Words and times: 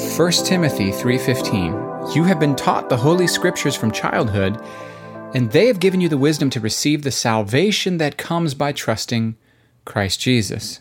1 0.00 0.46
Timothy 0.46 0.90
3:15 0.92 2.14
You 2.14 2.24
have 2.24 2.40
been 2.40 2.56
taught 2.56 2.88
the 2.88 2.96
holy 2.96 3.26
scriptures 3.26 3.76
from 3.76 3.90
childhood 3.90 4.58
and 5.34 5.52
they 5.52 5.66
have 5.66 5.78
given 5.78 6.00
you 6.00 6.08
the 6.08 6.16
wisdom 6.16 6.48
to 6.50 6.60
receive 6.60 7.02
the 7.02 7.10
salvation 7.10 7.98
that 7.98 8.16
comes 8.16 8.54
by 8.54 8.72
trusting 8.72 9.36
Christ 9.84 10.18
Jesus. 10.18 10.80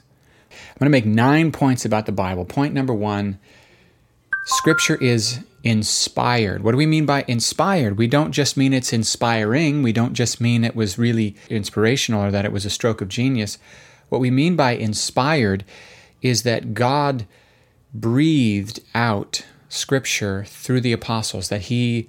I'm 0.50 0.80
going 0.80 0.86
to 0.86 0.90
make 0.90 1.06
9 1.06 1.52
points 1.52 1.84
about 1.84 2.06
the 2.06 2.14
Bible. 2.14 2.46
Point 2.46 2.74
number 2.74 2.94
1, 2.94 3.38
scripture 4.46 4.96
is 4.96 5.40
inspired. 5.66 6.64
What 6.64 6.72
do 6.72 6.78
we 6.78 6.86
mean 6.86 7.06
by 7.06 7.26
inspired? 7.28 7.98
We 7.98 8.08
don't 8.08 8.32
just 8.32 8.56
mean 8.56 8.74
it's 8.74 8.94
inspiring, 8.94 9.84
we 9.84 9.92
don't 9.92 10.14
just 10.14 10.40
mean 10.40 10.64
it 10.64 10.78
was 10.78 10.98
really 10.98 11.36
inspirational 11.50 12.24
or 12.24 12.32
that 12.32 12.46
it 12.46 12.54
was 12.54 12.64
a 12.64 12.70
stroke 12.70 13.02
of 13.02 13.10
genius. 13.10 13.58
What 14.08 14.22
we 14.22 14.32
mean 14.32 14.56
by 14.56 14.72
inspired 14.72 15.66
is 16.22 16.44
that 16.44 16.74
God 16.74 17.26
breathed 17.94 18.80
out 18.94 19.46
scripture 19.68 20.46
through 20.46 20.82
the 20.82 20.94
apostles, 20.94 21.50
that 21.50 21.64
he 21.64 22.08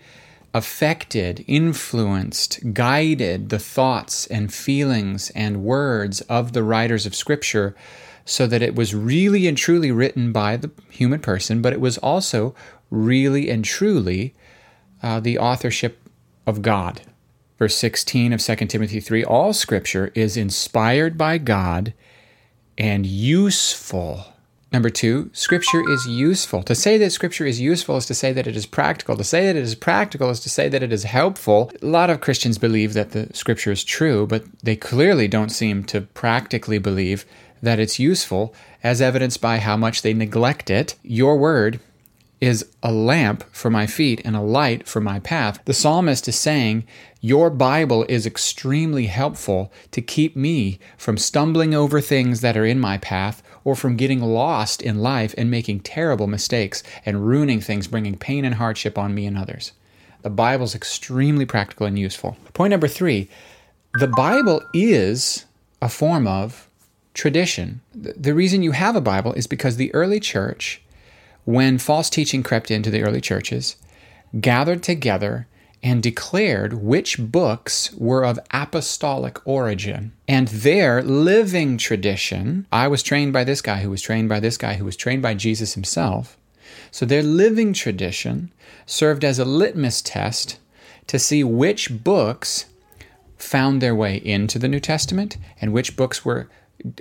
affected, 0.52 1.44
influenced, 1.46 2.74
guided 2.74 3.50
the 3.50 3.58
thoughts 3.58 4.26
and 4.26 4.52
feelings 4.52 5.30
and 5.30 5.62
words 5.62 6.20
of 6.22 6.52
the 6.52 6.62
writers 6.62 7.06
of 7.06 7.14
scripture 7.14 7.74
so 8.24 8.46
that 8.46 8.62
it 8.62 8.74
was 8.74 8.94
really 8.94 9.46
and 9.46 9.56
truly 9.56 9.90
written 9.90 10.32
by 10.32 10.56
the 10.56 10.70
human 10.90 11.20
person, 11.20 11.62
but 11.62 11.72
it 11.72 11.80
was 11.80 11.98
also 11.98 12.54
really 12.90 13.50
and 13.50 13.64
truly 13.64 14.34
uh, 15.02 15.20
the 15.20 15.38
authorship 15.38 16.08
of 16.46 16.62
God. 16.62 17.02
Verse 17.58 17.76
16 17.76 18.32
of 18.32 18.40
2 18.40 18.56
Timothy 18.66 19.00
3 19.00 19.24
All 19.24 19.52
scripture 19.52 20.10
is 20.14 20.36
inspired 20.36 21.18
by 21.18 21.38
God 21.38 21.92
and 22.78 23.04
useful 23.04 24.34
Number 24.73 24.91
two, 24.91 25.30
Scripture 25.33 25.83
is 25.91 26.07
useful. 26.07 26.63
To 26.63 26.76
say 26.76 26.96
that 26.99 27.10
Scripture 27.10 27.45
is 27.45 27.60
useful 27.60 27.96
is 27.96 28.07
to 28.07 28.15
say 28.15 28.32
that 28.32 28.46
it 28.46 28.54
is 28.54 28.66
practical. 28.66 29.16
To 29.16 29.24
say 29.24 29.46
that 29.46 29.57
it 29.57 29.62
is 29.62 29.74
practical 29.74 30.30
is 30.30 30.38
to 30.40 30.49
say 30.49 30.68
that 30.68 30.82
it 30.82 30.93
is 30.93 31.02
helpful. 31.02 31.73
A 31.82 31.87
lot 31.87 32.09
of 32.09 32.21
Christians 32.21 32.57
believe 32.57 32.95
that 32.95 33.10
the 33.10 33.29
Scripture 33.35 33.73
is 33.73 33.82
true, 33.82 34.29
but 34.29 34.45
they 34.62 34.77
clearly 34.77 35.27
don't 35.27 35.49
seem 35.49 35.82
to 35.85 36.02
practically 36.02 36.79
believe 36.79 37.24
that 37.60 37.80
it's 37.80 37.99
useful, 37.99 38.54
as 38.82 39.02
evidenced 39.02 39.40
by 39.40 39.59
how 39.59 39.77
much 39.77 40.02
they 40.02 40.15
neglect 40.15 40.71
it. 40.71 40.95
Your 41.02 41.37
word 41.37 41.80
is 42.40 42.65
a 42.82 42.93
lamp 42.93 43.45
for 43.52 43.71
my 43.71 43.87
feet 43.87 44.23
and 44.24 44.34
a 44.34 44.40
light 44.40 44.88
for 44.88 45.01
my 45.01 45.18
path. 45.18 45.59
The 45.65 45.74
psalmist 45.74 46.27
is 46.29 46.38
saying, 46.38 46.87
Your 47.21 47.51
Bible 47.51 48.07
is 48.09 48.24
extremely 48.24 49.07
helpful 49.07 49.71
to 49.90 50.01
keep 50.01 50.37
me 50.37 50.79
from 50.96 51.18
stumbling 51.18 51.74
over 51.74 52.01
things 52.01 52.40
that 52.40 52.57
are 52.57 52.65
in 52.65 52.80
my 52.80 52.96
path 52.96 53.43
or 53.71 53.76
from 53.76 53.96
getting 53.96 54.21
lost 54.21 54.82
in 54.82 54.99
life 54.99 55.32
and 55.38 55.49
making 55.49 55.79
terrible 55.79 56.26
mistakes 56.26 56.82
and 57.07 57.24
ruining 57.24 57.60
things, 57.60 57.87
bringing 57.87 58.18
pain 58.18 58.45
and 58.45 58.57
hardship 58.57 58.99
on 58.99 59.15
me 59.15 59.27
and 59.27 59.38
others. 59.38 59.71
The 60.23 60.30
Bible 60.30 60.65
is 60.65 60.74
extremely 60.74 61.46
practical 61.46 61.87
and 61.87 61.96
useful. 61.96 62.37
Point 62.52 62.73
number 62.73 62.88
three 62.88 63.29
the 63.95 64.09
Bible 64.09 64.60
is 64.75 65.44
a 65.81 65.88
form 65.88 66.27
of 66.27 66.69
tradition. 67.15 67.81
The 67.94 68.34
reason 68.34 68.65
you 68.65 68.72
have 68.72 68.97
a 68.97 69.00
Bible 69.00 69.34
is 69.34 69.47
because 69.47 69.77
the 69.77 69.94
early 69.94 70.19
church 70.19 70.82
when 71.44 71.78
false 71.78 72.10
teaching 72.10 72.43
crept 72.43 72.72
into 72.72 72.91
the 72.91 73.03
early 73.05 73.21
churches, 73.21 73.77
gathered 74.41 74.82
together 74.82 75.47
and 75.82 76.03
declared 76.03 76.75
which 76.75 77.19
books 77.19 77.92
were 77.94 78.25
of 78.25 78.38
apostolic 78.50 79.38
origin. 79.47 80.12
And 80.28 80.48
their 80.48 81.03
living 81.03 81.78
tradition, 81.78 82.66
I 82.70 82.88
was 82.88 83.03
trained 83.03 83.32
by 83.32 83.44
this 83.44 83.62
guy 83.62 83.81
who 83.81 83.91
was 83.91 84.03
trained 84.03 84.28
by 84.28 84.41
this 84.41 84.56
guy 84.56 84.75
who 84.75 84.84
was 84.84 84.97
trained 84.97 85.22
by 85.22 85.34
Jesus 85.34 85.75
himself. 85.75 86.37
So 86.91 87.06
their 87.06 87.22
living 87.22 87.72
tradition 87.72 88.53
served 88.84 89.25
as 89.25 89.38
a 89.38 89.44
litmus 89.44 90.03
test 90.03 90.59
to 91.06 91.19
see 91.19 91.43
which 91.43 92.03
books 92.05 92.66
found 93.37 93.81
their 93.81 93.94
way 93.94 94.16
into 94.16 94.59
the 94.59 94.69
New 94.69 94.81
Testament 94.81 95.37
and 95.60 95.72
which 95.72 95.97
books 95.97 96.25
were 96.25 96.49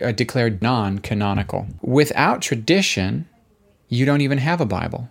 uh, 0.01 0.11
declared 0.11 0.61
non 0.61 0.99
canonical. 0.99 1.67
Without 1.81 2.41
tradition, 2.41 3.27
you 3.87 4.05
don't 4.05 4.21
even 4.21 4.37
have 4.37 4.61
a 4.61 4.65
Bible. 4.65 5.09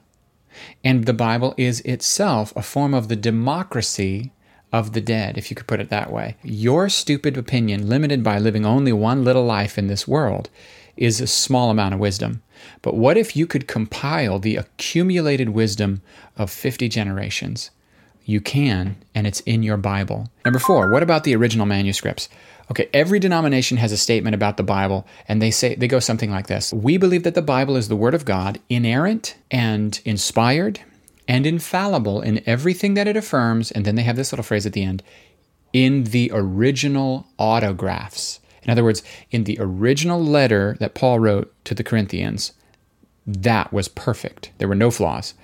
And 0.85 1.07
the 1.07 1.13
Bible 1.13 1.55
is 1.57 1.81
itself 1.81 2.53
a 2.57 2.63
form 2.63 2.95
of 2.95 3.09
the 3.09 3.17
democracy 3.17 4.33
of 4.73 4.93
the 4.93 5.01
dead, 5.01 5.39
if 5.39 5.51
you 5.51 5.57
could 5.57 5.67
put 5.67 5.81
it 5.81 5.89
that 5.91 6.13
way. 6.13 6.37
Your 6.43 6.89
stupid 6.89 7.37
opinion, 7.37 7.89
limited 7.89 8.23
by 8.23 8.39
living 8.39 8.67
only 8.67 8.93
one 8.93 9.25
little 9.25 9.45
life 9.45 9.79
in 9.79 9.87
this 9.87 10.07
world, 10.07 10.51
is 10.97 11.21
a 11.21 11.27
small 11.27 11.71
amount 11.71 11.95
of 11.95 12.01
wisdom. 12.01 12.43
But 12.83 12.97
what 12.97 13.17
if 13.17 13.37
you 13.37 13.47
could 13.47 13.69
compile 13.69 14.39
the 14.39 14.57
accumulated 14.57 15.51
wisdom 15.51 16.03
of 16.37 16.51
50 16.51 16.89
generations? 16.89 17.71
You 18.25 18.41
can, 18.41 18.97
and 19.15 19.27
it's 19.27 19.41
in 19.41 19.63
your 19.63 19.79
Bible. 19.79 20.29
Number 20.45 20.59
four, 20.59 20.93
what 20.93 21.03
about 21.03 21.25
the 21.25 21.35
original 21.35 21.65
manuscripts? 21.65 22.29
Okay, 22.71 22.89
every 22.93 23.19
denomination 23.19 23.79
has 23.79 23.93
a 23.93 23.97
statement 23.97 24.35
about 24.35 24.59
the 24.59 24.63
Bible, 24.63 25.07
and 25.27 25.41
they 25.41 25.51
say 25.51 25.75
they 25.75 25.89
go 25.89 26.01
something 26.01 26.31
like 26.31 26.49
this. 26.49 26.73
We 26.73 26.99
believe 26.99 27.23
that 27.23 27.35
the 27.35 27.43
Bible 27.43 27.77
is 27.77 27.89
the 27.89 27.97
Word 27.97 28.15
of 28.15 28.27
God, 28.27 28.61
inerrant 28.69 29.37
and 29.51 29.99
inspired 30.05 30.81
and 31.27 31.47
infallible 31.47 32.21
in 32.21 32.43
everything 32.47 32.95
that 32.95 33.09
it 33.09 33.17
affirms, 33.17 33.71
and 33.71 33.85
then 33.85 33.95
they 33.95 34.03
have 34.03 34.17
this 34.17 34.33
little 34.33 34.43
phrase 34.43 34.67
at 34.67 34.75
the 34.75 34.83
end, 34.83 35.03
in 35.73 36.05
the 36.05 36.31
original 36.35 37.27
autographs. 37.39 38.41
In 38.63 38.71
other 38.71 38.85
words, 38.85 39.03
in 39.31 39.45
the 39.45 39.57
original 39.61 40.23
letter 40.23 40.77
that 40.81 40.95
Paul 40.95 41.21
wrote 41.21 41.53
to 41.65 41.75
the 41.75 41.85
Corinthians, 41.85 42.53
that 43.27 43.73
was 43.73 43.89
perfect. 43.89 44.53
There 44.59 44.69
were 44.69 44.75
no 44.75 44.91
flaws. 44.91 45.35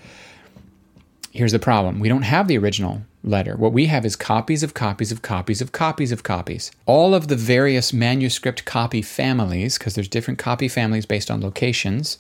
Here's 1.35 1.51
the 1.51 1.59
problem 1.59 1.99
we 1.99 2.09
don't 2.09 2.23
have 2.23 2.47
the 2.47 2.57
original 2.57 3.03
letter. 3.25 3.57
What 3.57 3.73
we 3.73 3.87
have 3.87 4.07
is 4.07 4.15
copies 4.15 4.63
of 4.63 4.73
copies 4.73 5.11
of 5.11 5.21
copies 5.21 5.61
of 5.61 5.73
copies 5.73 6.13
of 6.13 6.23
copies. 6.23 6.71
All 6.87 7.13
of 7.13 7.27
the 7.27 7.35
various 7.35 7.93
manuscript 7.93 8.65
copy 8.65 9.03
families, 9.03 9.77
because 9.77 9.97
there's 9.97 10.07
different 10.07 10.39
copy 10.39 10.69
families 10.69 11.07
based 11.07 11.33
on 11.33 11.41
locations, 11.41 12.19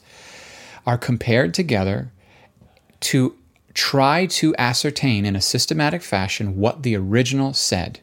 are 0.85 0.99
compared 0.99 1.55
together 1.55 2.11
to 3.01 3.37
try 3.73 4.27
to 4.27 4.55
ascertain 4.59 5.25
in 5.25 5.37
a 5.37 5.41
systematic 5.41 6.03
fashion 6.03 6.57
what 6.57 6.83
the 6.83 6.97
original 6.97 7.53
said. 7.53 8.01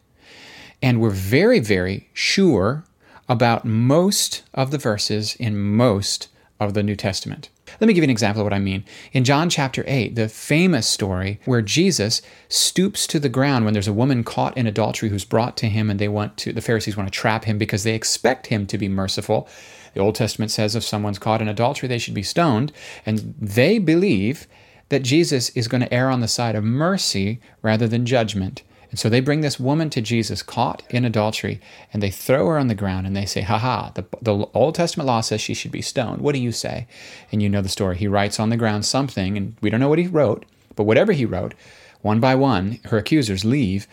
And 0.81 1.01
we're 1.01 1.09
very, 1.09 1.59
very 1.59 2.09
sure 2.13 2.85
about 3.27 3.65
most 3.65 4.43
of 4.53 4.71
the 4.71 4.77
verses 4.77 5.35
in 5.35 5.59
most 5.59 6.29
of 6.57 6.73
the 6.73 6.83
New 6.83 6.95
Testament. 6.95 7.49
Let 7.79 7.87
me 7.87 7.93
give 7.93 8.03
you 8.03 8.05
an 8.05 8.09
example 8.09 8.41
of 8.41 8.45
what 8.45 8.53
I 8.53 8.59
mean. 8.59 8.83
In 9.13 9.23
John 9.23 9.49
chapter 9.49 9.83
8, 9.87 10.15
the 10.15 10.29
famous 10.29 10.87
story 10.87 11.39
where 11.45 11.61
Jesus 11.61 12.21
stoops 12.49 13.07
to 13.07 13.19
the 13.19 13.29
ground 13.29 13.65
when 13.65 13.73
there's 13.73 13.87
a 13.87 13.93
woman 13.93 14.23
caught 14.23 14.57
in 14.57 14.67
adultery 14.67 15.09
who's 15.09 15.25
brought 15.25 15.57
to 15.57 15.67
him 15.67 15.89
and 15.89 15.99
they 15.99 16.07
want 16.07 16.37
to 16.37 16.53
the 16.53 16.61
Pharisees 16.61 16.97
want 16.97 17.11
to 17.11 17.19
trap 17.19 17.45
him 17.45 17.57
because 17.57 17.83
they 17.83 17.95
expect 17.95 18.47
him 18.47 18.65
to 18.67 18.77
be 18.77 18.87
merciful. 18.87 19.47
The 19.93 20.01
Old 20.01 20.15
Testament 20.15 20.51
says 20.51 20.75
if 20.75 20.83
someone's 20.83 21.19
caught 21.19 21.41
in 21.41 21.47
adultery, 21.47 21.87
they 21.87 21.97
should 21.97 22.13
be 22.13 22.23
stoned, 22.23 22.71
and 23.05 23.35
they 23.39 23.77
believe 23.77 24.47
that 24.89 25.03
Jesus 25.03 25.49
is 25.49 25.67
going 25.67 25.81
to 25.81 25.93
err 25.93 26.09
on 26.09 26.19
the 26.21 26.27
side 26.27 26.55
of 26.55 26.63
mercy 26.63 27.39
rather 27.61 27.87
than 27.87 28.05
judgment. 28.05 28.63
And 28.91 28.99
so 28.99 29.07
they 29.09 29.21
bring 29.21 29.39
this 29.39 29.59
woman 29.59 29.89
to 29.91 30.01
Jesus 30.01 30.43
caught 30.43 30.83
in 30.89 31.05
adultery 31.05 31.61
and 31.93 32.03
they 32.03 32.11
throw 32.11 32.45
her 32.47 32.59
on 32.59 32.67
the 32.67 32.75
ground 32.75 33.07
and 33.07 33.15
they 33.15 33.25
say, 33.25 33.41
"Ha 33.41 33.91
the, 33.95 34.05
the 34.21 34.45
Old 34.53 34.75
Testament 34.75 35.07
law 35.07 35.21
says 35.21 35.39
she 35.39 35.53
should 35.53 35.71
be 35.71 35.81
stoned. 35.81 36.21
What 36.21 36.35
do 36.35 36.41
you 36.41 36.51
say? 36.51 36.87
And 37.31 37.41
you 37.41 37.49
know 37.49 37.61
the 37.61 37.69
story. 37.69 37.97
He 37.97 38.07
writes 38.07 38.39
on 38.39 38.49
the 38.49 38.57
ground 38.57 38.85
something, 38.85 39.37
and 39.37 39.55
we 39.61 39.69
don't 39.69 39.79
know 39.79 39.89
what 39.89 39.99
he 39.99 40.07
wrote, 40.07 40.45
but 40.75 40.83
whatever 40.83 41.13
he 41.13 41.25
wrote, 41.25 41.53
one 42.01 42.19
by 42.19 42.35
one, 42.35 42.79
her 42.85 42.97
accusers 42.97 43.45
leave. 43.45 43.87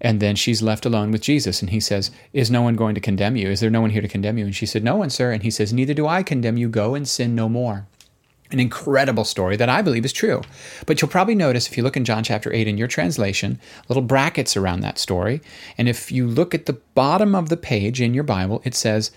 And 0.00 0.18
then 0.18 0.34
she's 0.34 0.62
left 0.62 0.86
alone 0.86 1.12
with 1.12 1.20
Jesus. 1.20 1.60
And 1.60 1.70
he 1.70 1.78
says, 1.78 2.10
Is 2.32 2.50
no 2.50 2.62
one 2.62 2.74
going 2.74 2.94
to 2.94 3.02
condemn 3.02 3.36
you? 3.36 3.50
Is 3.50 3.60
there 3.60 3.70
no 3.70 3.82
one 3.82 3.90
here 3.90 4.02
to 4.02 4.08
condemn 4.08 4.38
you? 4.38 4.46
And 4.46 4.56
she 4.56 4.66
said, 4.66 4.82
No 4.82 4.96
one, 4.96 5.10
sir. 5.10 5.30
And 5.30 5.42
he 5.42 5.50
says, 5.50 5.72
Neither 5.72 5.94
do 5.94 6.06
I 6.06 6.22
condemn 6.22 6.56
you. 6.56 6.68
Go 6.68 6.94
and 6.94 7.06
sin 7.06 7.34
no 7.34 7.48
more 7.48 7.86
an 8.52 8.60
incredible 8.60 9.24
story 9.24 9.56
that 9.56 9.68
I 9.68 9.82
believe 9.82 10.04
is 10.04 10.12
true. 10.12 10.42
But 10.86 11.00
you'll 11.00 11.10
probably 11.10 11.34
notice 11.34 11.68
if 11.68 11.76
you 11.76 11.82
look 11.82 11.96
in 11.96 12.04
John 12.04 12.24
chapter 12.24 12.52
8 12.52 12.66
in 12.66 12.78
your 12.78 12.88
translation, 12.88 13.60
little 13.88 14.02
brackets 14.02 14.56
around 14.56 14.80
that 14.80 14.98
story. 14.98 15.40
And 15.78 15.88
if 15.88 16.10
you 16.10 16.26
look 16.26 16.54
at 16.54 16.66
the 16.66 16.80
bottom 16.94 17.34
of 17.34 17.48
the 17.48 17.56
page 17.56 18.00
in 18.00 18.14
your 18.14 18.24
Bible, 18.24 18.60
it 18.64 18.74
says, 18.74 19.10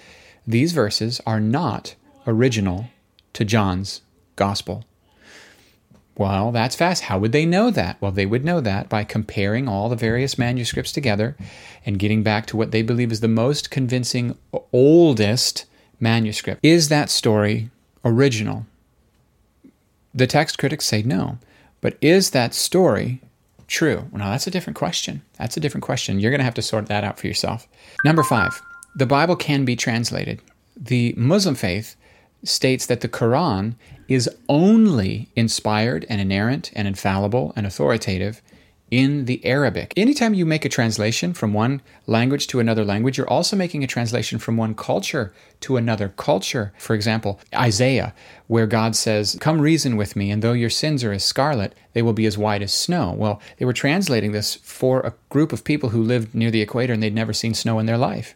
These 0.45 0.73
verses 0.73 1.21
are 1.25 1.39
not 1.39 1.95
original 2.27 2.87
to 3.33 3.45
John's 3.45 4.01
gospel. 4.35 4.85
Well, 6.15 6.51
that's 6.51 6.75
fast. 6.75 7.03
How 7.03 7.17
would 7.17 7.31
they 7.31 7.45
know 7.45 7.71
that? 7.71 7.97
Well, 7.99 8.11
they 8.11 8.27
would 8.27 8.45
know 8.45 8.61
that 8.61 8.87
by 8.87 9.03
comparing 9.03 9.67
all 9.67 9.89
the 9.89 9.95
various 9.95 10.37
manuscripts 10.37 10.91
together 10.91 11.35
and 11.85 11.97
getting 11.97 12.21
back 12.21 12.45
to 12.47 12.57
what 12.57 12.71
they 12.71 12.83
believe 12.83 13.11
is 13.11 13.21
the 13.21 13.27
most 13.27 13.71
convincing, 13.71 14.37
oldest 14.71 15.65
manuscript. 15.99 16.59
Is 16.63 16.89
that 16.89 17.09
story 17.09 17.71
original? 18.05 18.67
The 20.13 20.27
text 20.27 20.57
critics 20.57 20.85
say 20.85 21.01
no. 21.01 21.39
But 21.81 21.97
is 22.01 22.29
that 22.31 22.53
story 22.53 23.21
true? 23.67 24.07
Well, 24.11 24.29
that's 24.29 24.47
a 24.47 24.51
different 24.51 24.77
question. 24.77 25.21
That's 25.37 25.57
a 25.57 25.59
different 25.59 25.83
question. 25.83 26.19
You're 26.19 26.31
going 26.31 26.39
to 26.39 26.45
have 26.45 26.53
to 26.55 26.61
sort 26.61 26.87
that 26.87 27.03
out 27.03 27.19
for 27.19 27.27
yourself. 27.27 27.67
Number 28.05 28.23
five, 28.23 28.61
the 28.95 29.05
Bible 29.05 29.35
can 29.35 29.65
be 29.65 29.75
translated. 29.75 30.41
The 30.77 31.13
Muslim 31.17 31.55
faith 31.55 31.95
states 32.43 32.85
that 32.85 33.01
the 33.01 33.09
Quran 33.09 33.75
is 34.07 34.29
only 34.49 35.29
inspired 35.35 36.05
and 36.09 36.21
inerrant 36.21 36.71
and 36.75 36.87
infallible 36.87 37.53
and 37.55 37.65
authoritative 37.65 38.41
in 38.93 39.25
the 39.25 39.43
Arabic. 39.43 39.91
Anytime 39.97 40.35
you 40.35 40.45
make 40.45 40.65
a 40.65 40.69
translation 40.69 41.33
from 41.33 41.51
one 41.51 41.81
language 42.05 42.45
to 42.45 42.59
another 42.59 42.85
language, 42.85 43.17
you're 43.17 43.27
also 43.27 43.55
making 43.55 43.83
a 43.83 43.87
translation 43.87 44.37
from 44.37 44.55
one 44.55 44.75
culture 44.75 45.33
to 45.61 45.77
another 45.77 46.09
culture. 46.09 46.71
For 46.77 46.93
example, 46.93 47.39
Isaiah, 47.55 48.13
where 48.45 48.67
God 48.67 48.95
says, 48.95 49.35
Come 49.41 49.59
reason 49.59 49.97
with 49.97 50.15
me, 50.15 50.29
and 50.29 50.43
though 50.43 50.53
your 50.53 50.69
sins 50.69 51.03
are 51.03 51.11
as 51.11 51.25
scarlet, 51.25 51.73
they 51.93 52.03
will 52.03 52.13
be 52.13 52.27
as 52.27 52.37
white 52.37 52.61
as 52.61 52.71
snow. 52.71 53.15
Well, 53.17 53.41
they 53.57 53.65
were 53.65 53.73
translating 53.73 54.31
this 54.31 54.53
for 54.57 54.99
a 54.99 55.15
group 55.29 55.51
of 55.51 55.63
people 55.63 55.89
who 55.89 56.03
lived 56.03 56.35
near 56.35 56.51
the 56.51 56.61
equator 56.61 56.93
and 56.93 57.01
they'd 57.01 57.15
never 57.15 57.33
seen 57.33 57.55
snow 57.55 57.79
in 57.79 57.87
their 57.87 57.97
life. 57.97 58.35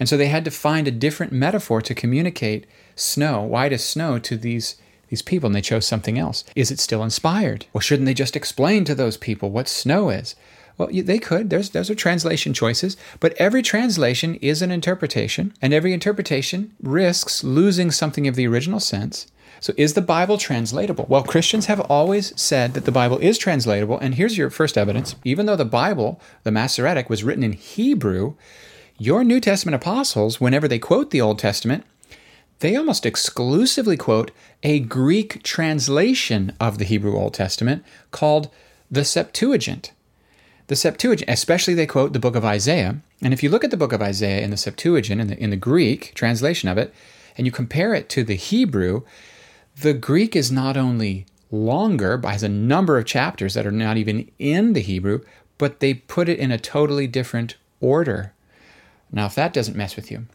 And 0.00 0.08
so 0.08 0.16
they 0.16 0.26
had 0.26 0.44
to 0.44 0.50
find 0.50 0.88
a 0.88 0.92
different 0.92 1.32
metaphor 1.32 1.82
to 1.82 1.94
communicate 1.94 2.66
snow, 2.96 3.42
white 3.42 3.72
as 3.72 3.84
snow, 3.84 4.18
to 4.18 4.36
these 4.36 4.74
these 5.08 5.22
people 5.22 5.46
and 5.48 5.54
they 5.54 5.60
chose 5.60 5.86
something 5.86 6.18
else. 6.18 6.44
Is 6.54 6.70
it 6.70 6.80
still 6.80 7.02
inspired? 7.02 7.66
Well, 7.72 7.80
shouldn't 7.80 8.06
they 8.06 8.14
just 8.14 8.36
explain 8.36 8.84
to 8.84 8.94
those 8.94 9.16
people 9.16 9.50
what 9.50 9.68
snow 9.68 10.10
is? 10.10 10.34
Well, 10.76 10.90
they 10.92 11.18
could. 11.18 11.50
There's, 11.50 11.70
those 11.70 11.90
are 11.90 11.94
translation 11.94 12.54
choices, 12.54 12.96
but 13.18 13.34
every 13.34 13.62
translation 13.62 14.36
is 14.36 14.62
an 14.62 14.70
interpretation, 14.70 15.52
and 15.60 15.74
every 15.74 15.92
interpretation 15.92 16.72
risks 16.80 17.42
losing 17.42 17.90
something 17.90 18.28
of 18.28 18.36
the 18.36 18.46
original 18.46 18.78
sense. 18.78 19.26
So, 19.60 19.72
is 19.76 19.94
the 19.94 20.00
Bible 20.00 20.38
translatable? 20.38 21.06
Well, 21.08 21.24
Christians 21.24 21.66
have 21.66 21.80
always 21.80 22.40
said 22.40 22.74
that 22.74 22.84
the 22.84 22.92
Bible 22.92 23.18
is 23.18 23.38
translatable, 23.38 23.98
and 23.98 24.14
here's 24.14 24.38
your 24.38 24.50
first 24.50 24.78
evidence. 24.78 25.16
Even 25.24 25.46
though 25.46 25.56
the 25.56 25.64
Bible, 25.64 26.20
the 26.44 26.52
Masoretic, 26.52 27.10
was 27.10 27.24
written 27.24 27.42
in 27.42 27.54
Hebrew, 27.54 28.34
your 28.98 29.24
New 29.24 29.40
Testament 29.40 29.74
apostles, 29.74 30.40
whenever 30.40 30.68
they 30.68 30.78
quote 30.78 31.10
the 31.10 31.20
Old 31.20 31.40
Testament, 31.40 31.84
they 32.60 32.76
almost 32.76 33.06
exclusively 33.06 33.96
quote 33.96 34.30
a 34.62 34.80
Greek 34.80 35.42
translation 35.42 36.54
of 36.58 36.78
the 36.78 36.84
Hebrew 36.84 37.16
Old 37.16 37.34
Testament 37.34 37.84
called 38.10 38.50
the 38.90 39.04
Septuagint. 39.04 39.92
The 40.66 40.76
Septuagint, 40.76 41.30
especially 41.30 41.74
they 41.74 41.86
quote 41.86 42.12
the 42.12 42.18
book 42.18 42.36
of 42.36 42.44
Isaiah. 42.44 43.00
And 43.22 43.32
if 43.32 43.42
you 43.42 43.48
look 43.48 43.64
at 43.64 43.70
the 43.70 43.76
book 43.76 43.92
of 43.92 44.02
Isaiah 44.02 44.42
in 44.42 44.50
the 44.50 44.56
Septuagint, 44.56 45.20
in 45.20 45.26
the, 45.28 45.38
in 45.38 45.50
the 45.50 45.56
Greek 45.56 46.12
translation 46.14 46.68
of 46.68 46.78
it, 46.78 46.92
and 47.36 47.46
you 47.46 47.52
compare 47.52 47.94
it 47.94 48.08
to 48.10 48.24
the 48.24 48.34
Hebrew, 48.34 49.02
the 49.80 49.94
Greek 49.94 50.34
is 50.34 50.50
not 50.50 50.76
only 50.76 51.26
longer, 51.50 52.16
but 52.16 52.32
has 52.32 52.42
a 52.42 52.48
number 52.48 52.98
of 52.98 53.06
chapters 53.06 53.54
that 53.54 53.66
are 53.66 53.70
not 53.70 53.96
even 53.96 54.30
in 54.38 54.72
the 54.72 54.80
Hebrew, 54.80 55.20
but 55.56 55.80
they 55.80 55.94
put 55.94 56.28
it 56.28 56.38
in 56.38 56.50
a 56.50 56.58
totally 56.58 57.06
different 57.06 57.56
order. 57.80 58.32
Now, 59.10 59.26
if 59.26 59.34
that 59.36 59.52
doesn't 59.52 59.76
mess 59.76 59.96
with 59.96 60.10
you, 60.10 60.26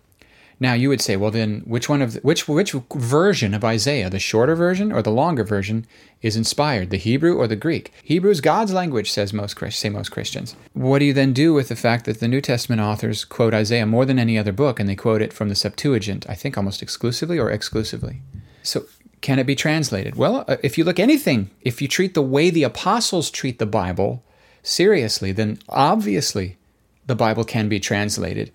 now 0.60 0.74
you 0.74 0.90
would 0.90 1.02
say, 1.02 1.16
well, 1.16 1.32
then 1.32 1.62
which 1.66 1.90
one 1.90 2.02
of 2.02 2.14
the, 2.14 2.20
which 2.22 2.48
which 2.48 2.72
version 2.94 3.54
of 3.54 3.64
Isaiah, 3.64 4.10
the 4.10 4.20
shorter 4.20 4.56
version 4.56 4.92
or 4.92 5.02
the 5.02 5.12
longer 5.12 5.44
version, 5.44 5.86
is 6.22 6.36
inspired, 6.36 6.90
the 6.90 6.98
Hebrew 6.98 7.36
or 7.36 7.48
the 7.48 7.56
Greek? 7.56 7.92
Hebrew 8.04 8.32
is 8.32 8.42
God's 8.42 8.74
language, 8.74 9.12
says 9.12 9.34
most 9.34 9.58
say 9.72 9.90
most 9.90 10.10
Christians. 10.10 10.56
What 10.74 11.00
do 11.00 11.06
you 11.06 11.14
then 11.14 11.34
do 11.34 11.54
with 11.54 11.70
the 11.70 11.76
fact 11.76 12.06
that 12.06 12.20
the 12.20 12.28
New 12.28 12.42
Testament 12.42 12.82
authors 12.82 13.26
quote 13.26 13.54
Isaiah 13.54 13.86
more 13.86 14.06
than 14.06 14.20
any 14.20 14.38
other 14.38 14.52
book, 14.52 14.80
and 14.80 14.88
they 14.88 14.96
quote 14.96 15.22
it 15.22 15.34
from 15.34 15.50
the 15.50 15.56
Septuagint? 15.56 16.26
I 16.30 16.36
think 16.36 16.58
almost 16.58 16.82
exclusively 16.82 17.40
or 17.40 17.50
exclusively. 17.50 18.22
So 18.62 18.86
can 19.22 19.40
it 19.40 19.46
be 19.46 19.56
translated? 19.56 20.16
Well, 20.16 20.44
uh, 20.48 20.58
if 20.62 20.78
you 20.78 20.84
look 20.84 21.00
anything, 21.00 21.50
if 21.62 21.82
you 21.82 21.88
treat 21.88 22.14
the 22.14 22.22
way 22.22 22.50
the 22.50 22.64
apostles 22.64 23.32
treat 23.32 23.58
the 23.58 23.66
Bible 23.66 24.24
seriously, 24.62 25.32
then 25.32 25.60
obviously 25.70 26.58
the 27.06 27.16
Bible 27.16 27.44
can 27.44 27.70
be 27.70 27.80
translated. 27.80 28.52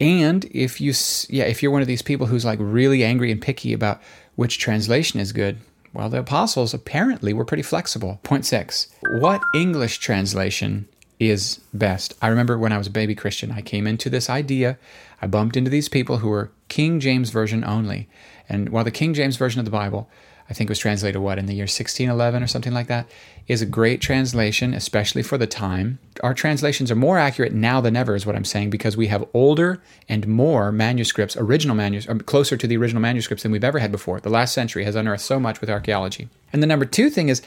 And 0.00 0.44
if 0.46 0.80
you 0.80 0.92
yeah, 1.28 1.44
if 1.44 1.62
you're 1.62 1.72
one 1.72 1.82
of 1.82 1.88
these 1.88 2.02
people 2.02 2.26
who's 2.26 2.44
like 2.44 2.58
really 2.60 3.02
angry 3.02 3.32
and 3.32 3.42
picky 3.42 3.72
about 3.72 4.00
which 4.36 4.58
translation 4.58 5.18
is 5.18 5.32
good, 5.32 5.58
well, 5.92 6.08
the 6.08 6.20
apostles 6.20 6.74
apparently 6.74 7.32
were 7.32 7.44
pretty 7.44 7.62
flexible. 7.62 8.20
Point 8.22 8.46
6. 8.46 8.88
What 9.20 9.40
English 9.54 9.98
translation 9.98 10.86
is 11.18 11.60
best? 11.74 12.14
I 12.22 12.28
remember 12.28 12.58
when 12.58 12.72
I 12.72 12.78
was 12.78 12.86
a 12.86 12.90
baby 12.92 13.14
Christian, 13.14 13.50
I 13.50 13.62
came 13.62 13.86
into 13.86 14.08
this 14.08 14.30
idea. 14.30 14.78
I 15.20 15.26
bumped 15.26 15.56
into 15.56 15.70
these 15.70 15.88
people 15.88 16.18
who 16.18 16.28
were 16.28 16.50
King 16.68 17.00
James 17.00 17.30
version 17.30 17.64
only. 17.64 18.08
And 18.48 18.68
while 18.68 18.84
the 18.84 18.90
King 18.90 19.14
James 19.14 19.36
version 19.36 19.58
of 19.58 19.64
the 19.64 19.70
Bible 19.72 20.08
I 20.50 20.54
think 20.54 20.68
it 20.68 20.72
was 20.72 20.78
translated 20.78 21.20
what 21.20 21.38
in 21.38 21.46
the 21.46 21.54
year 21.54 21.64
1611 21.64 22.42
or 22.42 22.46
something 22.46 22.72
like 22.72 22.86
that, 22.86 23.08
is 23.46 23.60
a 23.60 23.66
great 23.66 24.00
translation, 24.00 24.72
especially 24.72 25.22
for 25.22 25.36
the 25.36 25.46
time. 25.46 25.98
Our 26.22 26.32
translations 26.32 26.90
are 26.90 26.96
more 26.96 27.18
accurate 27.18 27.52
now 27.52 27.80
than 27.80 27.96
ever, 27.96 28.14
is 28.14 28.24
what 28.24 28.34
I'm 28.34 28.44
saying, 28.44 28.70
because 28.70 28.96
we 28.96 29.08
have 29.08 29.28
older 29.34 29.82
and 30.08 30.26
more 30.26 30.72
manuscripts, 30.72 31.36
original 31.36 31.76
manuscripts, 31.76 32.10
um, 32.10 32.20
closer 32.20 32.56
to 32.56 32.66
the 32.66 32.76
original 32.78 33.02
manuscripts 33.02 33.42
than 33.42 33.52
we've 33.52 33.64
ever 33.64 33.78
had 33.78 33.92
before. 33.92 34.20
The 34.20 34.30
last 34.30 34.54
century 34.54 34.84
has 34.84 34.94
unearthed 34.94 35.24
so 35.24 35.38
much 35.38 35.60
with 35.60 35.68
archaeology. 35.68 36.28
And 36.52 36.62
the 36.62 36.66
number 36.66 36.86
two 36.86 37.10
thing 37.10 37.28
is 37.28 37.42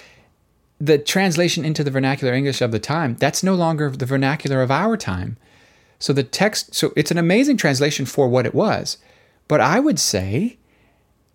the 0.79 0.97
translation 0.97 1.65
into 1.65 1.83
the 1.83 1.91
vernacular 1.91 2.33
English 2.33 2.61
of 2.61 2.71
the 2.71 2.79
time, 2.79 3.15
that's 3.15 3.43
no 3.43 3.55
longer 3.55 3.89
the 3.89 4.05
vernacular 4.05 4.61
of 4.61 4.71
our 4.71 4.97
time. 4.97 5.37
So 5.99 6.13
the 6.13 6.23
text, 6.23 6.73
so 6.73 6.93
it's 6.95 7.11
an 7.11 7.19
amazing 7.19 7.57
translation 7.57 8.05
for 8.05 8.27
what 8.27 8.47
it 8.47 8.55
was. 8.55 8.97
But 9.47 9.61
I 9.61 9.79
would 9.79 9.99
say 9.99 10.57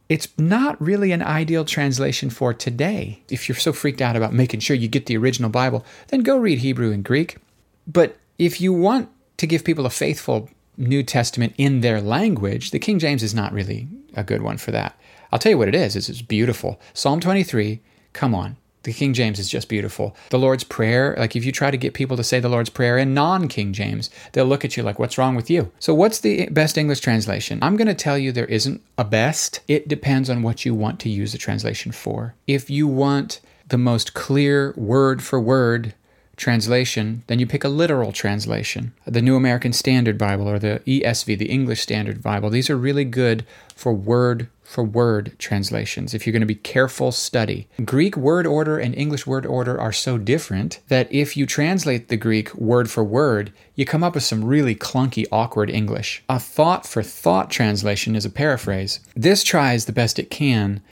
it's 0.09 0.29
not 0.39 0.81
really 0.81 1.13
an 1.13 1.23
ideal 1.23 1.65
translation 1.65 2.31
for 2.31 2.55
today. 2.55 3.23
If 3.29 3.49
you're 3.49 3.57
so 3.57 3.73
freaked 3.73 4.01
out 4.01 4.17
about 4.17 4.33
making 4.33 4.61
sure 4.61 4.77
you 4.77 4.89
get 4.89 5.07
the 5.07 5.17
original 5.17 5.51
Bible, 5.51 5.85
then 6.09 6.21
go 6.21 6.37
read 6.37 6.61
Hebrew 6.61 6.93
and 6.93 7.05
Greek. 7.05 7.39
But 7.87 8.17
if 8.39 8.61
you 8.61 8.73
want 8.73 9.09
to 9.39 9.47
give 9.47 9.65
people 9.65 9.87
a 9.87 9.91
faithful 9.91 10.49
New 10.77 11.03
Testament 11.03 11.55
in 11.59 11.81
their 11.81 12.01
language, 12.01 12.71
the 12.71 12.79
King 12.79 12.99
James 12.99 13.23
is 13.23 13.35
not 13.35 13.53
really 13.53 13.89
a 14.15 14.23
good 14.23 14.43
one 14.43 14.59
for 14.59 14.71
that. 14.73 14.99
I'll 15.33 15.39
tell 15.39 15.51
you 15.51 15.59
what 15.59 15.69
it 15.69 15.75
is, 15.75 15.97
it's 15.97 16.23
beautiful. 16.23 16.81
Psalm 16.95 17.19
23, 17.19 17.81
come 18.13 18.35
on, 18.35 18.57
the 18.87 18.93
King 18.93 19.15
James 19.15 19.41
is 19.41 19.49
just 19.49 19.69
beautiful. 19.69 20.17
The 20.31 20.39
Lord's 20.39 20.63
Prayer, 20.63 21.17
like 21.19 21.35
if 21.35 21.45
you 21.45 21.51
try 21.51 21.73
to 21.73 21.77
get 21.77 21.93
people 21.93 22.17
to 22.17 22.23
say 22.23 22.39
the 22.39 22.49
Lord's 22.49 22.71
Prayer 22.71 22.97
in 22.97 23.15
non 23.15 23.49
King 23.49 23.73
James, 23.73 24.11
they'll 24.33 24.47
look 24.47 24.65
at 24.65 24.77
you 24.77 24.85
like, 24.85 25.01
what's 25.01 25.19
wrong 25.19 25.35
with 25.35 25.51
you? 25.51 25.73
So, 25.81 25.93
what's 25.93 26.21
the 26.21 26.49
best 26.51 26.79
English 26.79 27.01
translation? 27.01 27.59
I'm 27.63 27.77
going 27.77 27.89
to 27.89 27.95
tell 27.95 28.17
you 28.17 28.31
there 28.31 28.47
isn't 28.47 28.81
a 28.97 29.05
best. 29.05 29.59
It 29.67 29.89
depends 29.89 30.31
on 30.31 30.43
what 30.43 30.65
you 30.65 30.73
want 30.73 31.01
to 31.01 31.09
use 31.09 31.33
the 31.33 31.39
translation 31.39 31.91
for. 31.91 32.37
If 32.47 32.71
you 32.71 32.87
want 32.87 33.41
the 33.69 33.77
most 33.77 34.15
clear 34.15 34.73
word 34.77 35.21
for 35.21 35.41
word 35.41 35.93
translation, 36.37 37.25
then 37.27 37.41
you 37.41 37.47
pick 37.47 37.65
a 37.65 37.69
literal 37.69 38.13
translation. 38.13 38.93
The 39.05 39.23
New 39.23 39.35
American 39.35 39.73
Standard 39.73 40.17
Bible 40.17 40.49
or 40.49 40.61
the 40.61 40.81
ESV, 40.87 41.39
the 41.39 41.51
English 41.51 41.81
Standard 41.81 42.23
Bible, 42.23 42.51
these 42.51 42.71
are 42.71 42.77
really 42.77 43.05
good 43.05 43.45
for 43.75 43.93
word 43.93 44.49
for 44.67 44.83
word 44.83 45.35
translations 45.39 46.13
if 46.13 46.27
you're 46.27 46.33
going 46.33 46.41
to 46.41 46.47
be 46.47 46.55
careful 46.55 47.13
study. 47.13 47.69
Greek 47.85 48.17
word 48.17 48.47
order 48.47 48.79
and 48.79 48.95
English 48.95 49.27
word 49.27 49.47
order 49.47 49.81
are 49.81 49.93
so 49.93 50.19
different 50.19 50.81
that 50.89 51.11
if 51.13 51.37
you 51.37 51.47
translate 51.47 52.09
the 52.09 52.17
Greek 52.17 52.53
word 52.55 52.91
for 52.91 53.05
word, 53.05 53.53
you 53.75 53.85
come 53.85 54.03
up 54.03 54.15
with 54.15 54.25
some 54.25 54.45
really 54.45 54.75
clunky, 54.75 55.25
awkward 55.31 55.71
English. 55.71 56.23
A 56.29 56.39
thought 56.39 56.87
for 56.87 57.03
thought 57.03 57.51
translation 57.51 58.17
is 58.17 58.25
a 58.25 58.31
paraphrase. 58.31 59.01
This 59.15 59.45
tries 59.45 59.85
the 59.85 59.93
best 59.93 60.19
it 60.19 60.31
can 60.31 60.83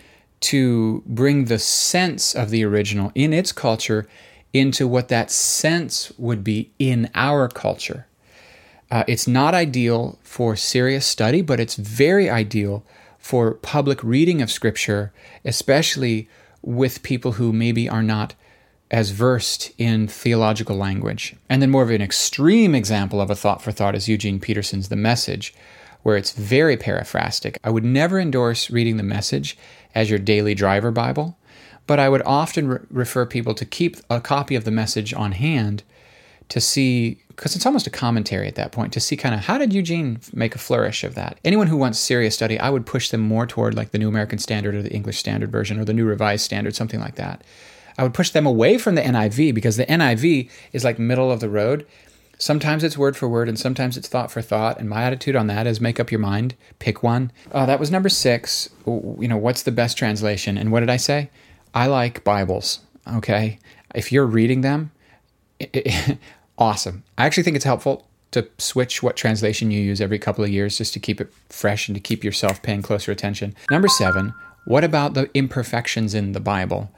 to 0.40 1.02
bring 1.06 1.46
the 1.46 1.58
sense 1.58 2.34
of 2.34 2.50
the 2.50 2.64
original 2.64 3.10
in 3.14 3.32
its 3.32 3.50
culture 3.50 4.06
into 4.52 4.86
what 4.86 5.08
that 5.08 5.30
sense 5.30 6.12
would 6.16 6.44
be 6.44 6.70
in 6.78 7.10
our 7.14 7.48
culture. 7.48 8.06
Uh, 8.90 9.02
it's 9.08 9.26
not 9.26 9.54
ideal 9.54 10.18
for 10.22 10.54
serious 10.54 11.04
study, 11.04 11.42
but 11.42 11.58
it's 11.58 11.74
very 11.74 12.30
ideal 12.30 12.84
for 13.24 13.54
public 13.54 14.04
reading 14.04 14.42
of 14.42 14.50
Scripture, 14.50 15.10
especially 15.46 16.28
with 16.60 17.02
people 17.02 17.32
who 17.32 17.54
maybe 17.54 17.88
are 17.88 18.02
not 18.02 18.34
as 18.90 19.12
versed 19.12 19.72
in 19.78 20.06
theological 20.06 20.76
language. 20.76 21.34
And 21.48 21.62
then, 21.62 21.70
more 21.70 21.82
of 21.82 21.88
an 21.88 22.02
extreme 22.02 22.74
example 22.74 23.22
of 23.22 23.30
a 23.30 23.34
thought 23.34 23.62
for 23.62 23.72
thought 23.72 23.94
is 23.94 24.10
Eugene 24.10 24.40
Peterson's 24.40 24.90
The 24.90 24.96
Message, 24.96 25.54
where 26.02 26.18
it's 26.18 26.32
very 26.32 26.76
paraphrastic. 26.76 27.58
I 27.64 27.70
would 27.70 27.82
never 27.82 28.20
endorse 28.20 28.70
reading 28.70 28.98
The 28.98 29.02
Message 29.02 29.56
as 29.94 30.10
your 30.10 30.18
daily 30.18 30.54
driver 30.54 30.90
Bible, 30.90 31.38
but 31.86 31.98
I 31.98 32.10
would 32.10 32.22
often 32.26 32.68
re- 32.68 32.78
refer 32.90 33.24
people 33.24 33.54
to 33.54 33.64
keep 33.64 33.96
a 34.10 34.20
copy 34.20 34.54
of 34.54 34.64
The 34.64 34.70
Message 34.70 35.14
on 35.14 35.32
hand 35.32 35.82
to 36.50 36.60
see 36.60 37.23
because 37.36 37.56
it's 37.56 37.66
almost 37.66 37.86
a 37.86 37.90
commentary 37.90 38.46
at 38.46 38.54
that 38.54 38.72
point 38.72 38.92
to 38.92 39.00
see 39.00 39.16
kind 39.16 39.34
of 39.34 39.42
how 39.42 39.58
did 39.58 39.72
Eugene 39.72 40.20
make 40.32 40.54
a 40.54 40.58
flourish 40.58 41.02
of 41.04 41.14
that. 41.14 41.38
Anyone 41.44 41.66
who 41.66 41.76
wants 41.76 41.98
serious 41.98 42.34
study, 42.34 42.58
I 42.58 42.70
would 42.70 42.86
push 42.86 43.10
them 43.10 43.20
more 43.20 43.46
toward 43.46 43.74
like 43.74 43.90
the 43.90 43.98
New 43.98 44.08
American 44.08 44.38
Standard 44.38 44.74
or 44.74 44.82
the 44.82 44.92
English 44.92 45.18
Standard 45.18 45.50
Version 45.50 45.78
or 45.78 45.84
the 45.84 45.94
New 45.94 46.04
Revised 46.04 46.44
Standard, 46.44 46.76
something 46.76 47.00
like 47.00 47.16
that. 47.16 47.42
I 47.98 48.02
would 48.02 48.14
push 48.14 48.30
them 48.30 48.46
away 48.46 48.78
from 48.78 48.94
the 48.94 49.02
NIV 49.02 49.54
because 49.54 49.76
the 49.76 49.86
NIV 49.86 50.50
is 50.72 50.84
like 50.84 50.98
middle 50.98 51.30
of 51.30 51.40
the 51.40 51.48
road. 51.48 51.86
Sometimes 52.38 52.82
it's 52.82 52.98
word 52.98 53.16
for 53.16 53.28
word 53.28 53.48
and 53.48 53.58
sometimes 53.58 53.96
it's 53.96 54.08
thought 54.08 54.30
for 54.30 54.42
thought. 54.42 54.78
And 54.78 54.88
my 54.88 55.04
attitude 55.04 55.36
on 55.36 55.46
that 55.46 55.66
is 55.66 55.80
make 55.80 56.00
up 56.00 56.10
your 56.10 56.20
mind, 56.20 56.54
pick 56.78 57.02
one. 57.02 57.30
Uh, 57.52 57.66
that 57.66 57.78
was 57.78 57.90
number 57.90 58.08
six. 58.08 58.68
You 58.86 59.28
know, 59.28 59.36
what's 59.36 59.62
the 59.62 59.72
best 59.72 59.96
translation? 59.96 60.58
And 60.58 60.72
what 60.72 60.80
did 60.80 60.90
I 60.90 60.96
say? 60.96 61.30
I 61.72 61.86
like 61.86 62.24
Bibles. 62.24 62.80
Okay. 63.16 63.58
If 63.94 64.10
you're 64.10 64.26
reading 64.26 64.62
them, 64.62 64.90
it, 65.60 65.70
it, 65.72 66.18
awesome. 66.58 67.04
I 67.18 67.26
actually 67.26 67.42
think 67.42 67.56
it's 67.56 67.64
helpful 67.64 68.06
to 68.32 68.48
switch 68.58 69.02
what 69.02 69.16
translation 69.16 69.70
you 69.70 69.80
use 69.80 70.00
every 70.00 70.18
couple 70.18 70.42
of 70.42 70.50
years 70.50 70.78
just 70.78 70.92
to 70.92 71.00
keep 71.00 71.20
it 71.20 71.32
fresh 71.48 71.88
and 71.88 71.94
to 71.94 72.00
keep 72.00 72.24
yourself 72.24 72.62
paying 72.62 72.82
closer 72.82 73.12
attention. 73.12 73.54
Number 73.70 73.88
seven, 73.88 74.34
what 74.66 74.82
about 74.82 75.14
the 75.14 75.30
imperfections 75.34 76.14
in 76.14 76.32
the 76.32 76.40
Bible? 76.40 76.90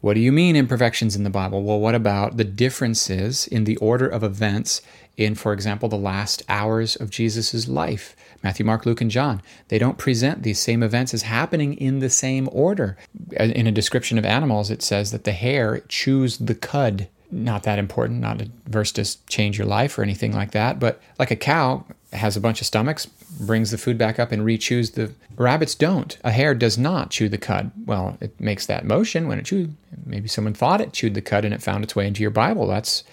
What 0.00 0.14
do 0.14 0.20
you 0.20 0.32
mean 0.32 0.56
imperfections 0.56 1.14
in 1.14 1.24
the 1.24 1.30
Bible? 1.30 1.62
Well, 1.62 1.78
what 1.78 1.94
about 1.94 2.38
the 2.38 2.44
differences 2.44 3.46
in 3.46 3.64
the 3.64 3.76
order 3.76 4.08
of 4.08 4.24
events 4.24 4.80
in, 5.18 5.34
for 5.34 5.52
example, 5.52 5.90
the 5.90 5.96
last 5.96 6.42
hours 6.48 6.96
of 6.96 7.10
Jesus' 7.10 7.68
life? 7.68 8.16
Matthew, 8.42 8.64
Mark, 8.64 8.86
Luke, 8.86 9.02
and 9.02 9.10
John. 9.10 9.42
They 9.68 9.78
don't 9.78 9.98
present 9.98 10.42
these 10.42 10.58
same 10.58 10.82
events 10.82 11.12
as 11.12 11.22
happening 11.22 11.74
in 11.74 11.98
the 11.98 12.08
same 12.08 12.48
order. 12.50 12.96
In 13.38 13.66
a 13.66 13.72
description 13.72 14.16
of 14.16 14.24
animals, 14.24 14.70
it 14.70 14.80
says 14.80 15.10
that 15.10 15.24
the 15.24 15.32
hare 15.32 15.80
chews 15.88 16.38
the 16.38 16.54
cud. 16.54 17.08
Not 17.32 17.62
that 17.62 17.78
important, 17.78 18.20
not 18.20 18.42
a 18.42 18.50
verse 18.66 18.92
to 18.92 19.04
change 19.26 19.58
your 19.58 19.66
life 19.66 19.98
or 19.98 20.02
anything 20.02 20.32
like 20.32 20.50
that, 20.52 20.80
but 20.80 21.00
like 21.18 21.30
a 21.30 21.36
cow 21.36 21.84
has 22.12 22.36
a 22.36 22.40
bunch 22.40 22.60
of 22.60 22.66
stomachs, 22.66 23.06
brings 23.06 23.70
the 23.70 23.78
food 23.78 23.96
back 23.96 24.18
up 24.18 24.32
and 24.32 24.44
re-chews 24.44 24.90
the 24.90 25.12
rabbits 25.36 25.74
don't. 25.74 26.18
A 26.24 26.32
hare 26.32 26.54
does 26.54 26.76
not 26.76 27.10
chew 27.10 27.28
the 27.28 27.38
cud. 27.38 27.70
Well, 27.86 28.18
it 28.20 28.38
makes 28.40 28.66
that 28.66 28.84
motion 28.84 29.28
when 29.28 29.38
it 29.38 29.44
chews. 29.44 29.68
Maybe 30.04 30.28
someone 30.28 30.54
thought 30.54 30.80
it 30.80 30.92
chewed 30.92 31.14
the 31.14 31.22
cud 31.22 31.44
and 31.44 31.54
it 31.54 31.62
found 31.62 31.84
its 31.84 31.94
way 31.94 32.06
into 32.06 32.22
your 32.22 32.30
Bible. 32.30 32.66
That's 32.66 33.04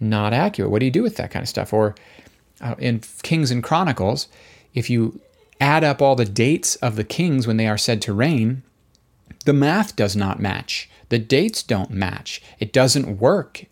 not 0.00 0.32
accurate. 0.32 0.70
What 0.70 0.80
do 0.80 0.86
you 0.86 0.90
do 0.90 1.02
with 1.02 1.16
that 1.16 1.30
kind 1.30 1.42
of 1.42 1.48
stuff? 1.48 1.72
Or 1.72 1.94
uh, 2.62 2.74
in 2.78 3.00
Kings 3.22 3.50
and 3.50 3.62
Chronicles, 3.62 4.28
if 4.72 4.88
you 4.88 5.20
add 5.60 5.84
up 5.84 6.00
all 6.00 6.16
the 6.16 6.24
dates 6.24 6.76
of 6.76 6.96
the 6.96 7.04
kings 7.04 7.46
when 7.46 7.58
they 7.58 7.68
are 7.68 7.78
said 7.78 8.00
to 8.02 8.14
reign, 8.14 8.62
the 9.44 9.52
math 9.52 9.96
does 9.96 10.16
not 10.16 10.40
match. 10.40 10.88
The 11.10 11.18
dates 11.18 11.62
don't 11.62 11.90
match. 11.90 12.42
It 12.58 12.72
doesn't 12.72 13.18
work. 13.18 13.66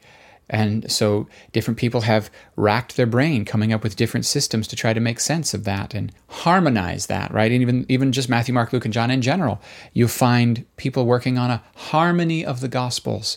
And 0.51 0.91
so 0.91 1.29
different 1.53 1.79
people 1.79 2.03
have 2.03 2.31
racked 2.57 2.97
their 2.97 3.07
brain 3.07 3.45
coming 3.45 3.73
up 3.73 3.83
with 3.83 3.97
different 3.97 4.25
systems 4.25 4.67
to 4.69 4.77
try 4.77 4.93
to 4.93 5.01
make 5.01 5.21
sense 5.21 5.53
of 5.53 5.65
that 5.65 5.95
and 5.95 6.13
harmonize 6.29 7.07
that, 7.07 7.33
right? 7.33 7.53
And 7.53 7.61
even 7.61 7.87
even 7.89 8.13
just 8.13 8.29
Matthew, 8.29 8.55
Mark, 8.55 8.73
Luke, 8.73 8.87
and 8.87 8.95
John 8.95 9.11
in 9.11 9.21
general, 9.21 9.61
you 9.93 10.09
find 10.09 10.65
people 10.77 11.05
working 11.05 11.37
on 11.37 11.51
a 11.51 11.63
harmony 11.77 12.45
of 12.45 12.61
the 12.61 12.69
gospels, 12.69 13.37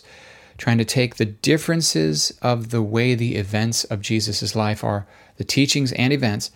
trying 0.56 0.78
to 0.78 0.86
take 0.86 1.16
the 1.16 1.26
differences 1.26 2.32
of 2.40 2.70
the 2.70 2.82
way 2.82 3.14
the 3.14 3.36
events 3.36 3.84
of 3.84 4.00
Jesus' 4.00 4.56
life 4.56 4.82
are, 4.82 5.06
the 5.36 5.44
teachings 5.44 5.92
and 5.92 6.14
events, 6.14 6.50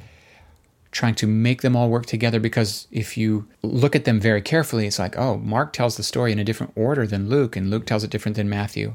trying 0.97 1.15
to 1.15 1.27
make 1.27 1.63
them 1.63 1.77
all 1.77 1.89
work 1.91 2.07
together 2.07 2.41
because 2.41 2.89
if 2.91 3.17
you 3.17 3.47
look 3.63 3.95
at 3.95 4.05
them 4.05 4.19
very 4.19 4.43
carefully, 4.43 4.87
it's 4.87 4.99
like, 4.99 5.17
oh, 5.17 5.37
Mark 5.39 5.73
tells 5.73 5.97
the 5.97 6.03
story 6.03 6.33
in 6.33 6.39
a 6.39 6.45
different 6.45 6.73
order 6.75 7.07
than 7.07 7.29
Luke, 7.29 7.55
and 7.55 7.71
Luke 7.71 7.87
tells 7.87 8.03
it 8.03 8.11
different 8.11 8.37
than 8.37 8.49
Matthew. 8.49 8.95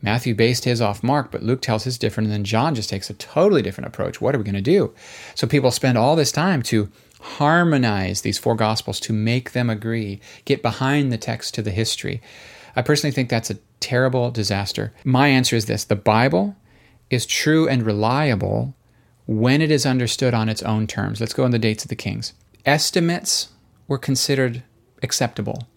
Matthew 0.00 0.34
based 0.34 0.64
his 0.64 0.80
off 0.80 1.02
Mark, 1.02 1.32
but 1.32 1.42
Luke 1.42 1.62
tells 1.62 1.84
his 1.84 1.98
different, 1.98 2.26
and 2.26 2.34
then 2.34 2.44
John 2.44 2.74
just 2.74 2.90
takes 2.90 3.10
a 3.10 3.14
totally 3.14 3.62
different 3.62 3.88
approach. 3.88 4.20
What 4.20 4.34
are 4.34 4.38
we 4.38 4.44
going 4.44 4.54
to 4.54 4.60
do? 4.60 4.94
So 5.34 5.46
people 5.46 5.70
spend 5.70 5.98
all 5.98 6.14
this 6.14 6.30
time 6.30 6.62
to 6.64 6.90
harmonize 7.20 8.20
these 8.20 8.38
four 8.38 8.54
gospels 8.54 9.00
to 9.00 9.12
make 9.12 9.52
them 9.52 9.68
agree, 9.68 10.20
get 10.44 10.62
behind 10.62 11.10
the 11.10 11.18
text 11.18 11.54
to 11.54 11.62
the 11.62 11.72
history. 11.72 12.20
I 12.76 12.82
personally 12.82 13.12
think 13.12 13.28
that's 13.28 13.50
a 13.50 13.58
terrible 13.80 14.30
disaster. 14.30 14.92
My 15.02 15.28
answer 15.28 15.56
is 15.56 15.66
this 15.66 15.84
the 15.84 15.96
Bible 15.96 16.54
is 17.10 17.26
true 17.26 17.66
and 17.66 17.84
reliable 17.84 18.74
when 19.28 19.60
it 19.60 19.70
is 19.70 19.84
understood 19.84 20.32
on 20.32 20.48
its 20.48 20.62
own 20.62 20.86
terms. 20.86 21.20
Let's 21.20 21.34
go 21.34 21.44
on 21.44 21.50
the 21.50 21.58
dates 21.58 21.84
of 21.84 21.90
the 21.90 21.94
kings. 21.94 22.32
Estimates 22.64 23.50
were 23.86 23.98
considered 23.98 24.62
acceptable. 25.02 25.68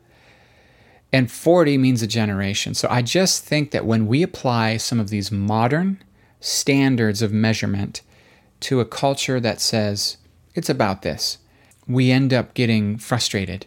And 1.12 1.30
40 1.30 1.78
means 1.78 2.02
a 2.02 2.08
generation. 2.08 2.74
So 2.74 2.88
I 2.90 3.02
just 3.02 3.44
think 3.44 3.72
that 3.72 3.86
when 3.86 4.08
we 4.08 4.24
apply 4.24 4.78
some 4.78 5.02
of 5.02 5.10
these 5.10 5.34
modern 5.34 6.02
standards 6.40 7.22
of 7.22 7.34
measurement 7.34 8.02
to 8.62 8.80
a 8.80 8.86
culture 8.86 9.42
that 9.42 9.60
says 9.60 10.16
it's 10.56 10.70
about 10.70 11.02
this, 11.02 11.38
we 11.86 12.10
end 12.10 12.34
up 12.34 12.54
getting 12.54 12.98
frustrated. 12.98 13.66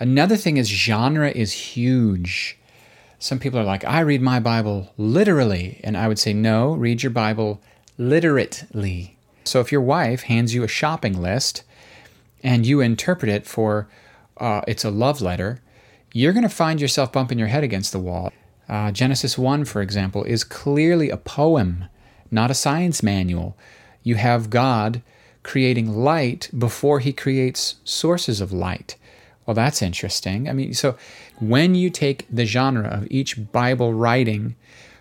Another 0.00 0.36
thing 0.36 0.56
is 0.56 0.66
genre 0.68 1.30
is 1.30 1.52
huge. 1.52 2.58
Some 3.20 3.38
people 3.38 3.60
are 3.60 3.64
like, 3.64 3.84
I 3.84 4.00
read 4.00 4.22
my 4.22 4.40
Bible 4.40 4.92
literally. 4.96 5.80
And 5.84 5.96
I 5.96 6.08
would 6.08 6.18
say, 6.18 6.32
no, 6.32 6.72
read 6.72 7.04
your 7.04 7.10
Bible 7.10 7.62
literately. 7.96 9.16
So 9.50 9.58
if 9.58 9.72
your 9.72 9.80
wife 9.80 10.22
hands 10.22 10.54
you 10.54 10.62
a 10.62 10.68
shopping 10.68 11.20
list 11.20 11.64
and 12.40 12.64
you 12.64 12.80
interpret 12.80 13.28
it 13.32 13.48
for 13.48 13.88
uh, 14.36 14.60
it's 14.68 14.84
a 14.84 14.92
love 14.92 15.20
letter, 15.20 15.60
you're 16.12 16.32
going 16.32 16.44
to 16.44 16.48
find 16.48 16.80
yourself 16.80 17.10
bumping 17.10 17.36
your 17.36 17.48
head 17.48 17.64
against 17.64 17.90
the 17.90 17.98
wall. 17.98 18.32
Uh, 18.68 18.92
Genesis 18.92 19.36
1, 19.36 19.64
for 19.64 19.82
example, 19.82 20.22
is 20.22 20.44
clearly 20.44 21.10
a 21.10 21.16
poem, 21.16 21.86
not 22.30 22.52
a 22.52 22.54
science 22.54 23.02
manual. 23.02 23.56
You 24.04 24.14
have 24.14 24.50
God 24.50 25.02
creating 25.42 25.96
light 25.96 26.48
before 26.56 27.00
he 27.00 27.12
creates 27.12 27.74
sources 27.82 28.40
of 28.40 28.52
light. 28.52 28.94
Well, 29.46 29.56
that's 29.56 29.82
interesting. 29.82 30.48
I 30.48 30.52
mean, 30.52 30.74
so 30.74 30.96
when 31.40 31.74
you 31.74 31.90
take 31.90 32.24
the 32.30 32.46
genre 32.46 32.86
of 32.86 33.08
each 33.10 33.50
Bible 33.50 33.94
writing 33.94 34.54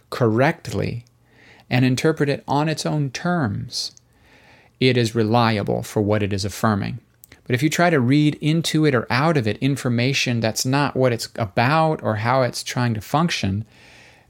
correctly 0.10 1.06
and 1.70 1.86
interpret 1.86 2.30
it 2.30 2.44
on 2.48 2.68
its 2.68 2.84
own 2.84 3.12
terms, 3.12 3.92
it 4.80 4.98
is 4.98 5.16
reliable 5.16 5.84
for 5.84 6.02
what 6.02 6.24
it 6.24 6.34
is 6.34 6.46
affirming. 6.46 7.00
But 7.46 7.56
if 7.56 7.64
you 7.64 7.70
try 7.70 7.90
to 7.90 8.00
read 8.00 8.36
into 8.36 8.86
it 8.86 8.94
or 8.94 9.08
out 9.10 9.36
of 9.36 9.48
it 9.48 9.58
information 9.58 10.40
that's 10.40 10.66
not 10.66 10.96
what 10.96 11.12
it's 11.12 11.30
about 11.36 12.04
or 12.04 12.18
how 12.18 12.44
it's 12.44 12.64
trying 12.64 12.94
to 12.94 13.02
function, 13.02 13.66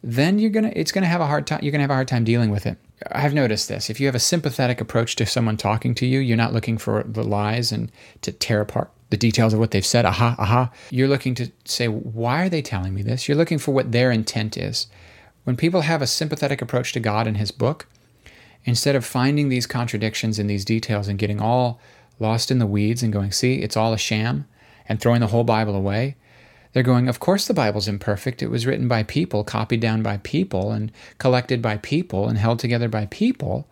then 0.02 0.40
you're 0.40 0.50
gonna 0.50 0.72
it's 0.76 0.94
gonna 0.94 1.06
have 1.06 1.20
a 1.20 1.28
hard 1.28 1.46
time 1.46 1.60
you're 1.62 1.72
gonna 1.72 1.84
have 1.84 1.92
a 1.92 1.96
hard 1.96 2.08
time 2.08 2.24
dealing 2.24 2.50
with 2.50 2.66
it. 2.66 2.78
I've 3.12 3.34
noticed 3.34 3.68
this. 3.68 3.90
If 3.90 4.00
you 4.00 4.06
have 4.06 4.16
a 4.16 4.20
sympathetic 4.20 4.80
approach 4.82 5.16
to 5.18 5.26
someone 5.26 5.58
talking 5.58 5.94
to 5.96 6.06
you, 6.06 6.20
you're 6.20 6.38
not 6.38 6.54
looking 6.54 6.78
for 6.78 7.04
the 7.04 7.24
lies 7.24 7.72
and 7.72 7.92
to 8.22 8.32
tear 8.32 8.62
apart 8.62 8.92
the 9.10 9.18
details 9.18 9.54
of 9.54 9.60
what 9.60 9.72
they've 9.72 9.86
said. 9.86 10.06
Aha, 10.06 10.36
aha. 10.38 10.72
You're 10.90 11.08
looking 11.08 11.36
to 11.36 11.52
say, 11.66 11.88
why 11.88 12.44
are 12.44 12.50
they 12.50 12.62
telling 12.62 12.94
me 12.94 13.02
this? 13.02 13.28
You're 13.28 13.38
looking 13.38 13.58
for 13.58 13.74
what 13.74 13.92
their 13.92 14.12
intent 14.12 14.58
is. 14.58 14.88
When 15.44 15.56
people 15.56 15.82
have 15.82 16.02
a 16.02 16.08
sympathetic 16.08 16.62
approach 16.62 16.94
to 16.94 17.00
God 17.00 17.26
and 17.26 17.38
His 17.38 17.52
book, 17.52 17.88
instead 18.70 18.96
of 18.96 19.06
finding 19.06 19.50
these 19.50 19.68
contradictions 19.68 20.40
in 20.40 20.48
these 20.48 20.64
details 20.64 21.08
and 21.08 21.20
getting 21.20 21.42
all 21.42 21.80
lost 22.20 22.52
in 22.52 22.60
the 22.60 22.68
weeds 22.68 23.02
and 23.02 23.12
going, 23.12 23.32
see, 23.32 23.56
it's 23.56 23.76
all 23.76 23.94
a 23.94 23.98
sham, 23.98 24.48
and 24.88 25.00
throwing 25.00 25.22
the 25.22 25.28
whole 25.28 25.44
Bible 25.44 25.76
away, 25.76 26.16
they're 26.74 26.84
going, 26.84 27.08
of 27.08 27.20
course 27.20 27.48
the 27.48 27.54
Bible's 27.54 27.88
imperfect. 27.88 28.44
It 28.44 28.50
was 28.50 28.68
written 28.68 28.88
by 28.88 29.04
people, 29.04 29.44
copied 29.44 29.80
down 29.80 30.04
by 30.04 30.18
people, 30.18 30.72
and 30.72 30.92
collected 31.18 31.62
by 31.62 31.78
people, 31.78 32.28
and 32.28 32.38
held 32.38 32.60
together 32.60 32.88
by 32.88 33.08
people. 33.08 33.68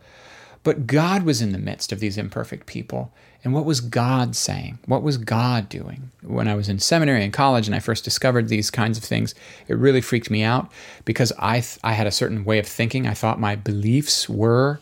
But 0.64 0.88
God 0.88 1.24
was 1.24 1.42
in 1.42 1.52
the 1.52 1.60
midst 1.60 1.92
of 1.92 2.00
these 2.00 2.18
imperfect 2.18 2.66
people. 2.66 3.14
And 3.44 3.54
what 3.54 3.66
was 3.66 3.80
God 3.80 4.36
saying? 4.36 4.80
What 4.86 5.04
was 5.04 5.18
God 5.18 5.70
doing? 5.70 6.12
When 6.24 6.48
I 6.48 6.56
was 6.56 6.68
in 6.68 6.80
seminary 6.80 7.24
and 7.24 7.32
college 7.32 7.68
and 7.68 7.76
I 7.76 7.80
first 7.80 8.04
discovered 8.04 8.50
these 8.50 8.72
kinds 8.72 8.98
of 8.98 9.04
things, 9.04 9.36
it 9.68 9.78
really 9.78 10.02
freaked 10.02 10.32
me 10.32 10.44
out 10.44 10.72
because 11.06 11.32
I, 11.38 11.62
th- 11.62 11.78
I 11.84 11.94
had 11.94 12.08
a 12.08 12.12
certain 12.12 12.44
way 12.44 12.58
of 12.60 12.68
thinking. 12.68 13.08
I 13.08 13.14
thought 13.14 13.40
my 13.40 13.56
beliefs 13.56 14.28
were 14.28 14.82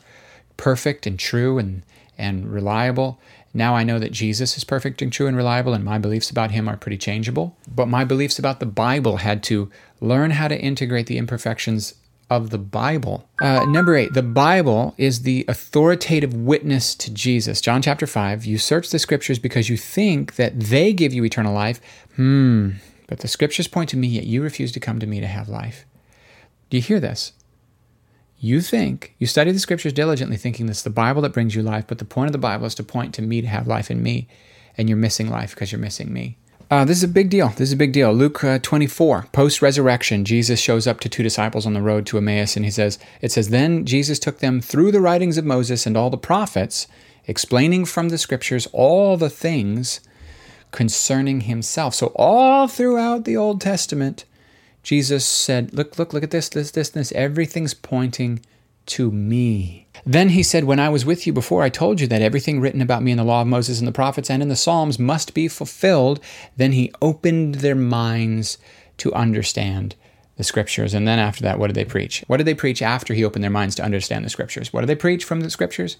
perfect 0.57 1.05
and 1.07 1.17
true 1.19 1.57
and, 1.57 1.83
and 2.17 2.51
reliable. 2.51 3.19
Now 3.53 3.75
I 3.75 3.83
know 3.83 3.99
that 3.99 4.11
Jesus 4.11 4.57
is 4.57 4.63
perfect 4.63 5.01
and 5.01 5.11
true 5.11 5.27
and 5.27 5.37
reliable, 5.37 5.73
and 5.73 5.83
my 5.83 5.97
beliefs 5.97 6.29
about 6.29 6.51
him 6.51 6.67
are 6.67 6.75
pretty 6.75 6.97
changeable. 6.97 7.55
But 7.73 7.87
my 7.87 8.03
beliefs 8.03 8.37
about 8.37 8.59
the 8.59 8.65
Bible 8.65 9.17
had 9.17 9.43
to 9.43 9.71
learn 10.01 10.31
how 10.31 10.49
to 10.49 10.59
integrate 10.59 11.07
the 11.07 11.17
imperfections 11.17 11.95
of 12.29 12.49
the 12.49 12.57
Bible. 12.57 13.27
Uh, 13.41 13.65
number 13.65 13.95
eight, 13.95 14.13
the 14.13 14.23
Bible 14.23 14.93
is 14.97 15.21
the 15.21 15.45
authoritative 15.47 16.33
witness 16.33 16.95
to 16.95 17.13
Jesus. 17.13 17.61
John 17.61 17.81
chapter 17.81 18.07
5, 18.07 18.45
you 18.45 18.57
search 18.57 18.89
the 18.89 18.99
scriptures 18.99 19.39
because 19.39 19.69
you 19.69 19.77
think 19.77 20.35
that 20.35 20.59
they 20.59 20.91
give 20.91 21.13
you 21.13 21.23
eternal 21.23 21.53
life. 21.53 21.79
Hmm, 22.15 22.71
but 23.07 23.19
the 23.19 23.27
scriptures 23.27 23.67
point 23.67 23.89
to 23.91 23.97
me, 23.97 24.07
yet 24.07 24.25
you 24.25 24.41
refuse 24.41 24.71
to 24.73 24.79
come 24.79 24.99
to 24.99 25.07
me 25.07 25.19
to 25.19 25.27
have 25.27 25.47
life. 25.47 25.85
Do 26.69 26.77
you 26.77 26.83
hear 26.83 26.99
this? 26.99 27.33
You 28.45 28.61
think, 28.61 29.15
you 29.17 29.25
study 29.25 29.51
the 29.51 29.57
scriptures 29.57 29.91
diligently, 29.91 30.37
thinking 30.37 30.69
it's 30.69 30.83
the 30.83 30.91
Bible 30.91 31.23
that 31.23 31.33
brings 31.33 31.55
you 31.55 31.63
life, 31.63 31.85
but 31.87 31.97
the 31.97 32.05
point 32.05 32.27
of 32.27 32.31
the 32.31 32.37
Bible 32.37 32.67
is 32.67 32.75
to 32.75 32.83
point 32.83 33.11
to 33.15 33.23
me 33.23 33.41
to 33.41 33.47
have 33.47 33.65
life 33.65 33.89
in 33.89 34.03
me, 34.03 34.27
and 34.77 34.87
you're 34.87 34.99
missing 34.99 35.31
life 35.31 35.55
because 35.55 35.71
you're 35.71 35.81
missing 35.81 36.13
me. 36.13 36.37
Uh, 36.69 36.85
this 36.85 36.97
is 36.97 37.03
a 37.03 37.07
big 37.07 37.31
deal. 37.31 37.47
This 37.47 37.69
is 37.69 37.73
a 37.73 37.75
big 37.75 37.91
deal. 37.91 38.13
Luke 38.13 38.43
uh, 38.43 38.59
24, 38.61 39.29
post 39.31 39.63
resurrection, 39.63 40.25
Jesus 40.25 40.59
shows 40.59 40.85
up 40.85 40.99
to 40.99 41.09
two 41.09 41.23
disciples 41.23 41.65
on 41.65 41.73
the 41.73 41.81
road 41.81 42.05
to 42.05 42.19
Emmaus, 42.19 42.55
and 42.55 42.63
he 42.63 42.69
says, 42.69 42.99
It 43.19 43.31
says, 43.31 43.49
Then 43.49 43.83
Jesus 43.83 44.19
took 44.19 44.37
them 44.37 44.61
through 44.61 44.91
the 44.91 45.01
writings 45.01 45.39
of 45.39 45.43
Moses 45.45 45.87
and 45.87 45.97
all 45.97 46.11
the 46.11 46.15
prophets, 46.15 46.85
explaining 47.25 47.85
from 47.85 48.09
the 48.09 48.19
scriptures 48.19 48.67
all 48.73 49.17
the 49.17 49.31
things 49.31 50.01
concerning 50.69 51.41
himself. 51.41 51.95
So, 51.95 52.13
all 52.15 52.67
throughout 52.67 53.25
the 53.25 53.37
Old 53.37 53.59
Testament, 53.59 54.25
Jesus 54.85 55.25
said, 55.25 55.73
Look, 55.73 55.97
look, 55.97 56.13
look 56.13 56.21
at 56.21 56.29
this, 56.29 56.47
this, 56.47 56.69
this, 56.69 56.89
this. 56.89 57.11
Everything's 57.13 57.73
pointing 57.73 58.45
to 58.85 59.11
me. 59.11 59.87
Then 60.05 60.29
he 60.29 60.43
said, 60.43 60.65
When 60.65 60.79
I 60.79 60.89
was 60.89 61.07
with 61.07 61.25
you 61.25 61.33
before, 61.33 61.63
I 61.63 61.69
told 61.69 61.99
you 61.99 62.05
that 62.05 62.21
everything 62.21 62.61
written 62.61 62.81
about 62.81 63.01
me 63.01 63.09
in 63.09 63.17
the 63.17 63.23
law 63.23 63.41
of 63.41 63.47
Moses 63.47 63.79
and 63.79 63.87
the 63.87 63.91
prophets 63.91 64.29
and 64.29 64.43
in 64.43 64.47
the 64.47 64.55
Psalms 64.55 64.99
must 64.99 65.33
be 65.33 65.47
fulfilled. 65.47 66.19
Then 66.55 66.73
he 66.73 66.93
opened 67.01 67.55
their 67.55 67.73
minds 67.73 68.59
to 68.97 69.11
understand 69.15 69.95
the 70.37 70.43
scriptures. 70.43 70.93
And 70.93 71.07
then 71.07 71.17
after 71.17 71.41
that, 71.41 71.57
what 71.57 71.67
did 71.67 71.75
they 71.75 71.85
preach? 71.85 72.23
What 72.27 72.37
did 72.37 72.45
they 72.45 72.53
preach 72.53 72.83
after 72.83 73.15
he 73.15 73.25
opened 73.25 73.43
their 73.43 73.49
minds 73.49 73.73
to 73.77 73.83
understand 73.83 74.23
the 74.23 74.29
scriptures? 74.29 74.71
What 74.71 74.81
did 74.81 74.87
they 74.87 74.95
preach 74.95 75.25
from 75.25 75.41
the 75.41 75.49
scriptures? 75.49 75.97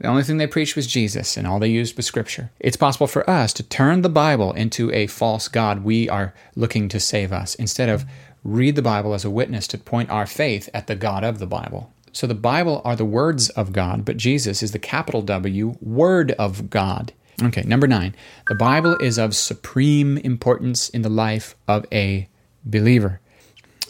The 0.00 0.08
only 0.08 0.22
thing 0.22 0.38
they 0.38 0.46
preached 0.46 0.76
was 0.76 0.86
Jesus, 0.86 1.36
and 1.36 1.46
all 1.46 1.58
they 1.58 1.68
used 1.68 1.94
was 1.94 2.06
Scripture. 2.06 2.50
It's 2.58 2.76
possible 2.76 3.06
for 3.06 3.28
us 3.28 3.52
to 3.52 3.62
turn 3.62 4.00
the 4.00 4.08
Bible 4.08 4.54
into 4.54 4.90
a 4.92 5.06
false 5.06 5.46
God 5.46 5.84
we 5.84 6.08
are 6.08 6.32
looking 6.56 6.88
to 6.88 6.98
save 6.98 7.32
us, 7.34 7.54
instead 7.54 7.90
of 7.90 8.06
read 8.42 8.76
the 8.76 8.82
Bible 8.82 9.12
as 9.12 9.26
a 9.26 9.30
witness 9.30 9.66
to 9.68 9.78
point 9.78 10.08
our 10.08 10.24
faith 10.24 10.70
at 10.72 10.86
the 10.86 10.96
God 10.96 11.22
of 11.22 11.38
the 11.38 11.46
Bible. 11.46 11.92
So 12.12 12.26
the 12.26 12.34
Bible 12.34 12.80
are 12.82 12.96
the 12.96 13.04
words 13.04 13.50
of 13.50 13.74
God, 13.74 14.06
but 14.06 14.16
Jesus 14.16 14.62
is 14.62 14.72
the 14.72 14.78
capital 14.78 15.20
W, 15.20 15.76
Word 15.82 16.32
of 16.32 16.70
God. 16.70 17.12
Okay, 17.42 17.62
number 17.62 17.86
nine. 17.86 18.14
The 18.48 18.54
Bible 18.54 18.96
is 18.96 19.18
of 19.18 19.36
supreme 19.36 20.16
importance 20.18 20.88
in 20.88 21.02
the 21.02 21.10
life 21.10 21.54
of 21.68 21.84
a 21.92 22.26
believer. 22.64 23.20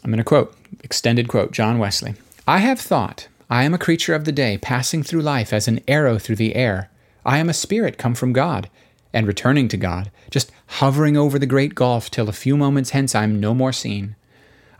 I'm 0.02 0.10
going 0.10 0.18
to 0.18 0.24
quote, 0.24 0.56
extended 0.82 1.28
quote, 1.28 1.52
John 1.52 1.78
Wesley. 1.78 2.14
I 2.48 2.58
have 2.58 2.80
thought, 2.80 3.28
I 3.52 3.64
am 3.64 3.74
a 3.74 3.78
creature 3.78 4.14
of 4.14 4.24
the 4.24 4.32
day, 4.32 4.58
passing 4.58 5.02
through 5.02 5.22
life 5.22 5.52
as 5.52 5.66
an 5.66 5.80
arrow 5.88 6.18
through 6.18 6.36
the 6.36 6.54
air. 6.54 6.88
I 7.26 7.38
am 7.38 7.48
a 7.48 7.52
spirit 7.52 7.98
come 7.98 8.14
from 8.14 8.32
God, 8.32 8.70
and 9.12 9.26
returning 9.26 9.66
to 9.68 9.76
God, 9.76 10.12
just 10.30 10.52
hovering 10.66 11.16
over 11.16 11.36
the 11.36 11.46
great 11.46 11.74
gulf 11.74 12.12
till 12.12 12.28
a 12.28 12.32
few 12.32 12.56
moments 12.56 12.90
hence 12.90 13.12
I 13.12 13.24
am 13.24 13.40
no 13.40 13.52
more 13.52 13.72
seen. 13.72 14.14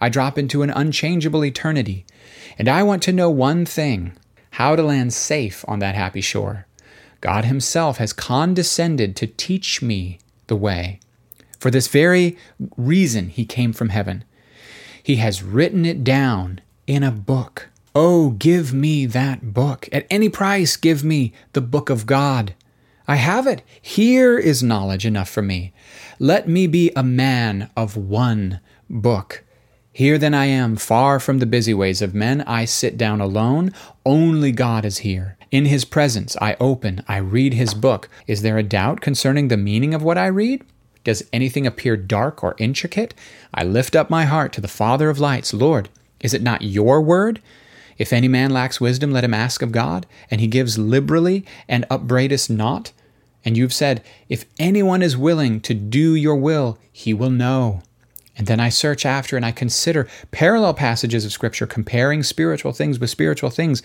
I 0.01 0.09
drop 0.09 0.39
into 0.39 0.63
an 0.63 0.71
unchangeable 0.71 1.45
eternity, 1.45 2.07
and 2.59 2.69
I 2.69 2.85
want 2.85 3.03
to 3.03 3.13
know 3.13 3.29
one 3.29 3.67
thing 3.67 4.13
how 4.53 4.77
to 4.77 4.85
land 4.85 5.13
safe 5.13 5.65
on 5.67 5.81
that 5.81 5.97
happy 5.97 6.21
shore. 6.21 6.67
God 7.21 7.47
Himself 7.47 7.99
has 7.99 8.13
condescended 8.13 9.17
to 9.17 9.27
teach 9.27 9.83
me 9.83 10.21
the 10.47 10.55
way. 10.55 11.01
For 11.59 11.73
this 11.73 11.89
very 11.89 12.39
reason, 12.77 13.31
He 13.31 13.45
came 13.45 13.73
from 13.73 13.89
heaven. 13.89 14.23
He 15.03 15.17
has 15.17 15.43
written 15.43 15.85
it 15.85 16.05
down 16.05 16.61
in 16.87 17.03
a 17.03 17.11
book. 17.11 17.70
Oh, 17.95 18.31
give 18.31 18.73
me 18.73 19.05
that 19.07 19.53
book. 19.53 19.89
At 19.91 20.07
any 20.09 20.29
price, 20.29 20.77
give 20.77 21.03
me 21.03 21.33
the 21.55 21.61
book 21.61 21.91
of 21.91 22.07
God. 22.07 22.55
I 23.09 23.17
have 23.17 23.49
it. 23.49 23.63
Here 23.83 24.39
is 24.39 24.63
knowledge 24.63 25.05
enough 25.05 25.29
for 25.29 25.43
me. 25.43 25.73
Let 26.21 26.49
me 26.49 26.69
be 26.69 26.93
a 26.95 27.03
man 27.03 27.69
of 27.77 27.97
one 27.97 28.61
book. 28.89 29.43
Here 29.93 30.19
then 30.19 30.35
I 30.35 30.47
am, 30.47 30.77
far 30.77 31.19
from 31.19 31.41
the 31.41 31.47
busy 31.47 31.75
ways 31.75 32.01
of 32.01 32.15
men. 32.15 32.43
I 32.43 32.65
sit 32.65 32.97
down 32.97 33.21
alone. 33.21 33.73
Only 34.07 34.53
God 34.53 34.85
is 34.85 34.99
here. 34.99 35.37
In 35.51 35.65
His 35.65 35.85
presence, 35.85 36.37
I 36.41 36.57
open, 36.61 37.03
I 37.09 37.17
read 37.17 37.55
His 37.55 37.75
book. 37.75 38.09
Is 38.29 38.43
there 38.43 38.57
a 38.57 38.63
doubt 38.63 39.01
concerning 39.01 39.49
the 39.49 39.57
meaning 39.57 39.95
of 39.95 40.03
what 40.03 40.17
I 40.17 40.27
read? 40.27 40.63
Does 41.03 41.25
anything 41.33 41.67
appear 41.67 41.97
dark 41.97 42.45
or 42.45 42.55
intricate? 42.59 43.15
I 43.53 43.65
lift 43.65 43.97
up 43.97 44.11
my 44.11 44.27
heart 44.27 44.53
to 44.53 44.61
the 44.61 44.69
Father 44.69 45.11
of 45.11 45.19
lights. 45.19 45.53
Lord, 45.53 45.89
is 46.21 46.33
it 46.35 46.43
not 46.43 46.63
your 46.63 47.01
word? 47.01 47.43
If 48.01 48.15
any 48.15 48.29
man 48.29 48.51
lacks 48.51 48.81
wisdom, 48.81 49.13
let 49.13 49.25
him 49.25 49.35
ask 49.35 49.61
of 49.61 49.73
God, 49.73 50.07
and 50.31 50.41
he 50.41 50.47
gives 50.47 50.79
liberally 50.79 51.45
and 51.69 51.85
upbraideth 51.91 52.49
not. 52.49 52.93
And 53.45 53.59
you've 53.59 53.75
said, 53.75 54.03
If 54.27 54.47
anyone 54.59 55.03
is 55.03 55.19
willing 55.19 55.61
to 55.61 55.75
do 55.75 56.15
your 56.15 56.37
will, 56.37 56.79
he 56.91 57.13
will 57.13 57.29
know. 57.29 57.83
And 58.39 58.47
then 58.47 58.59
I 58.59 58.71
search 58.71 59.05
after 59.05 59.37
and 59.37 59.45
I 59.45 59.53
consider 59.53 60.09
parallel 60.31 60.73
passages 60.73 61.27
of 61.27 61.33
Scripture 61.33 61.67
comparing 61.67 62.23
spiritual 62.23 62.73
things 62.73 62.99
with 62.99 63.11
spiritual 63.11 63.51
things. 63.51 63.83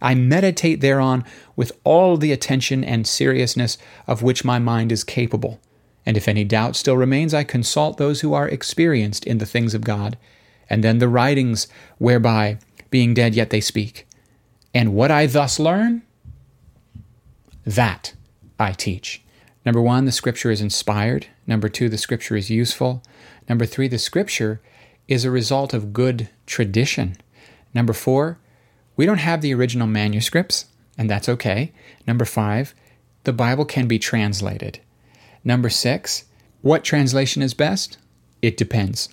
I 0.00 0.14
meditate 0.14 0.80
thereon 0.80 1.22
with 1.54 1.72
all 1.84 2.16
the 2.16 2.32
attention 2.32 2.82
and 2.82 3.06
seriousness 3.06 3.76
of 4.06 4.22
which 4.22 4.46
my 4.46 4.58
mind 4.58 4.92
is 4.92 5.04
capable. 5.04 5.60
And 6.06 6.16
if 6.16 6.26
any 6.26 6.44
doubt 6.44 6.74
still 6.74 6.96
remains, 6.96 7.34
I 7.34 7.44
consult 7.44 7.98
those 7.98 8.22
who 8.22 8.32
are 8.32 8.48
experienced 8.48 9.26
in 9.26 9.36
the 9.36 9.44
things 9.44 9.74
of 9.74 9.82
God, 9.82 10.16
and 10.70 10.82
then 10.82 11.00
the 11.00 11.08
writings 11.08 11.68
whereby, 11.98 12.56
being 12.90 13.14
dead 13.14 13.34
yet 13.34 13.50
they 13.50 13.60
speak. 13.60 14.06
And 14.74 14.94
what 14.94 15.10
I 15.10 15.26
thus 15.26 15.58
learn, 15.58 16.02
that 17.64 18.14
I 18.58 18.72
teach. 18.72 19.22
Number 19.64 19.80
one, 19.82 20.04
the 20.04 20.12
scripture 20.12 20.50
is 20.50 20.60
inspired. 20.60 21.26
Number 21.46 21.68
two, 21.68 21.88
the 21.88 21.98
scripture 21.98 22.36
is 22.36 22.50
useful. 22.50 23.02
Number 23.48 23.66
three, 23.66 23.88
the 23.88 23.98
scripture 23.98 24.60
is 25.06 25.24
a 25.24 25.30
result 25.30 25.74
of 25.74 25.92
good 25.92 26.28
tradition. 26.46 27.16
Number 27.74 27.92
four, 27.92 28.38
we 28.96 29.06
don't 29.06 29.18
have 29.18 29.40
the 29.40 29.54
original 29.54 29.86
manuscripts, 29.86 30.66
and 30.96 31.08
that's 31.08 31.28
okay. 31.28 31.72
Number 32.06 32.24
five, 32.24 32.74
the 33.24 33.32
Bible 33.32 33.64
can 33.64 33.86
be 33.86 33.98
translated. 33.98 34.80
Number 35.44 35.70
six, 35.70 36.24
what 36.62 36.84
translation 36.84 37.42
is 37.42 37.54
best? 37.54 37.98
It 38.42 38.56
depends. 38.56 39.08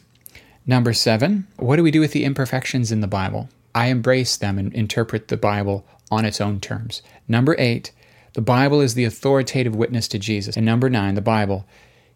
Number 0.65 0.93
seven, 0.93 1.47
what 1.57 1.75
do 1.75 1.83
we 1.83 1.91
do 1.91 1.99
with 1.99 2.11
the 2.11 2.25
imperfections 2.25 2.91
in 2.91 3.01
the 3.01 3.07
Bible? 3.07 3.49
I 3.75 3.87
embrace 3.87 4.37
them 4.37 4.57
and 4.57 4.73
interpret 4.73 5.27
the 5.27 5.37
Bible 5.37 5.85
on 6.09 6.23
its 6.25 6.39
own 6.39 6.61
terms. 6.61 7.01
Number 7.27 7.55
eight, 7.59 7.91
the 8.33 8.41
Bible 8.41 8.81
is 8.81 8.93
the 8.93 9.03
authoritative 9.03 9.75
witness 9.75 10.07
to 10.09 10.19
Jesus. 10.19 10.55
And 10.55 10.65
number 10.65 10.89
nine, 10.89 11.15
the 11.15 11.21
Bible 11.21 11.65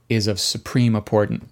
is 0.08 0.26
of 0.26 0.40
supreme 0.40 0.96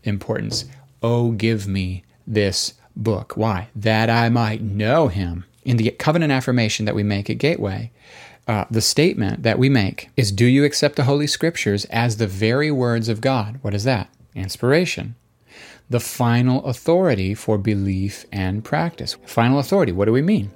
importance. 0.03 0.65
Oh, 1.03 1.31
give 1.31 1.67
me 1.67 2.03
this 2.25 2.73
book. 2.95 3.33
Why? 3.35 3.67
That 3.75 4.09
I 4.09 4.29
might 4.29 4.61
know 4.61 5.09
him. 5.09 5.45
In 5.63 5.77
the 5.77 5.91
covenant 5.91 6.31
affirmation 6.31 6.85
that 6.85 6.95
we 6.95 7.03
make 7.03 7.29
at 7.29 7.37
Gateway, 7.37 7.91
uh, 8.47 8.63
the 8.71 8.81
statement 8.81 9.43
that 9.43 9.59
we 9.59 9.67
make 9.67 10.09
is 10.15 10.31
Do 10.31 10.45
you 10.45 10.63
accept 10.63 10.95
the 10.95 11.03
Holy 11.03 11.27
Scriptures 11.27 11.83
as 11.85 12.15
the 12.17 12.27
very 12.27 12.71
words 12.71 13.09
of 13.09 13.19
God? 13.19 13.59
What 13.61 13.73
is 13.73 13.83
that? 13.83 14.09
Inspiration. 14.33 15.15
The 15.89 15.99
final 15.99 16.65
authority 16.65 17.33
for 17.33 17.57
belief 17.57 18.25
and 18.31 18.63
practice. 18.63 19.17
Final 19.25 19.59
authority, 19.59 19.91
what 19.91 20.05
do 20.05 20.11
we 20.11 20.21
mean? 20.21 20.51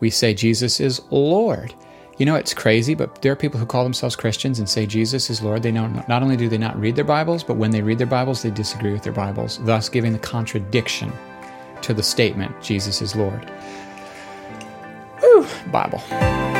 We 0.00 0.10
say 0.10 0.34
Jesus 0.34 0.80
is 0.80 1.00
Lord. 1.10 1.74
You 2.18 2.26
know, 2.26 2.36
it's 2.36 2.52
crazy, 2.52 2.94
but 2.94 3.22
there 3.22 3.32
are 3.32 3.36
people 3.36 3.58
who 3.58 3.64
call 3.64 3.82
themselves 3.82 4.14
Christians 4.14 4.58
and 4.58 4.68
say 4.68 4.84
Jesus 4.84 5.30
is 5.30 5.42
Lord. 5.42 5.62
They 5.62 5.72
know 5.72 5.86
not 6.06 6.22
only 6.22 6.36
do 6.36 6.48
they 6.48 6.58
not 6.58 6.78
read 6.78 6.94
their 6.94 7.04
Bibles, 7.04 7.42
but 7.42 7.56
when 7.56 7.70
they 7.70 7.80
read 7.80 7.98
their 7.98 8.06
Bibles, 8.06 8.42
they 8.42 8.50
disagree 8.50 8.92
with 8.92 9.02
their 9.02 9.12
Bibles, 9.12 9.58
thus 9.64 9.88
giving 9.88 10.12
the 10.12 10.18
contradiction 10.18 11.12
to 11.80 11.94
the 11.94 12.02
statement 12.02 12.60
Jesus 12.62 13.00
is 13.00 13.16
Lord. 13.16 13.50
Whew, 15.20 15.46
Bible. 15.72 16.59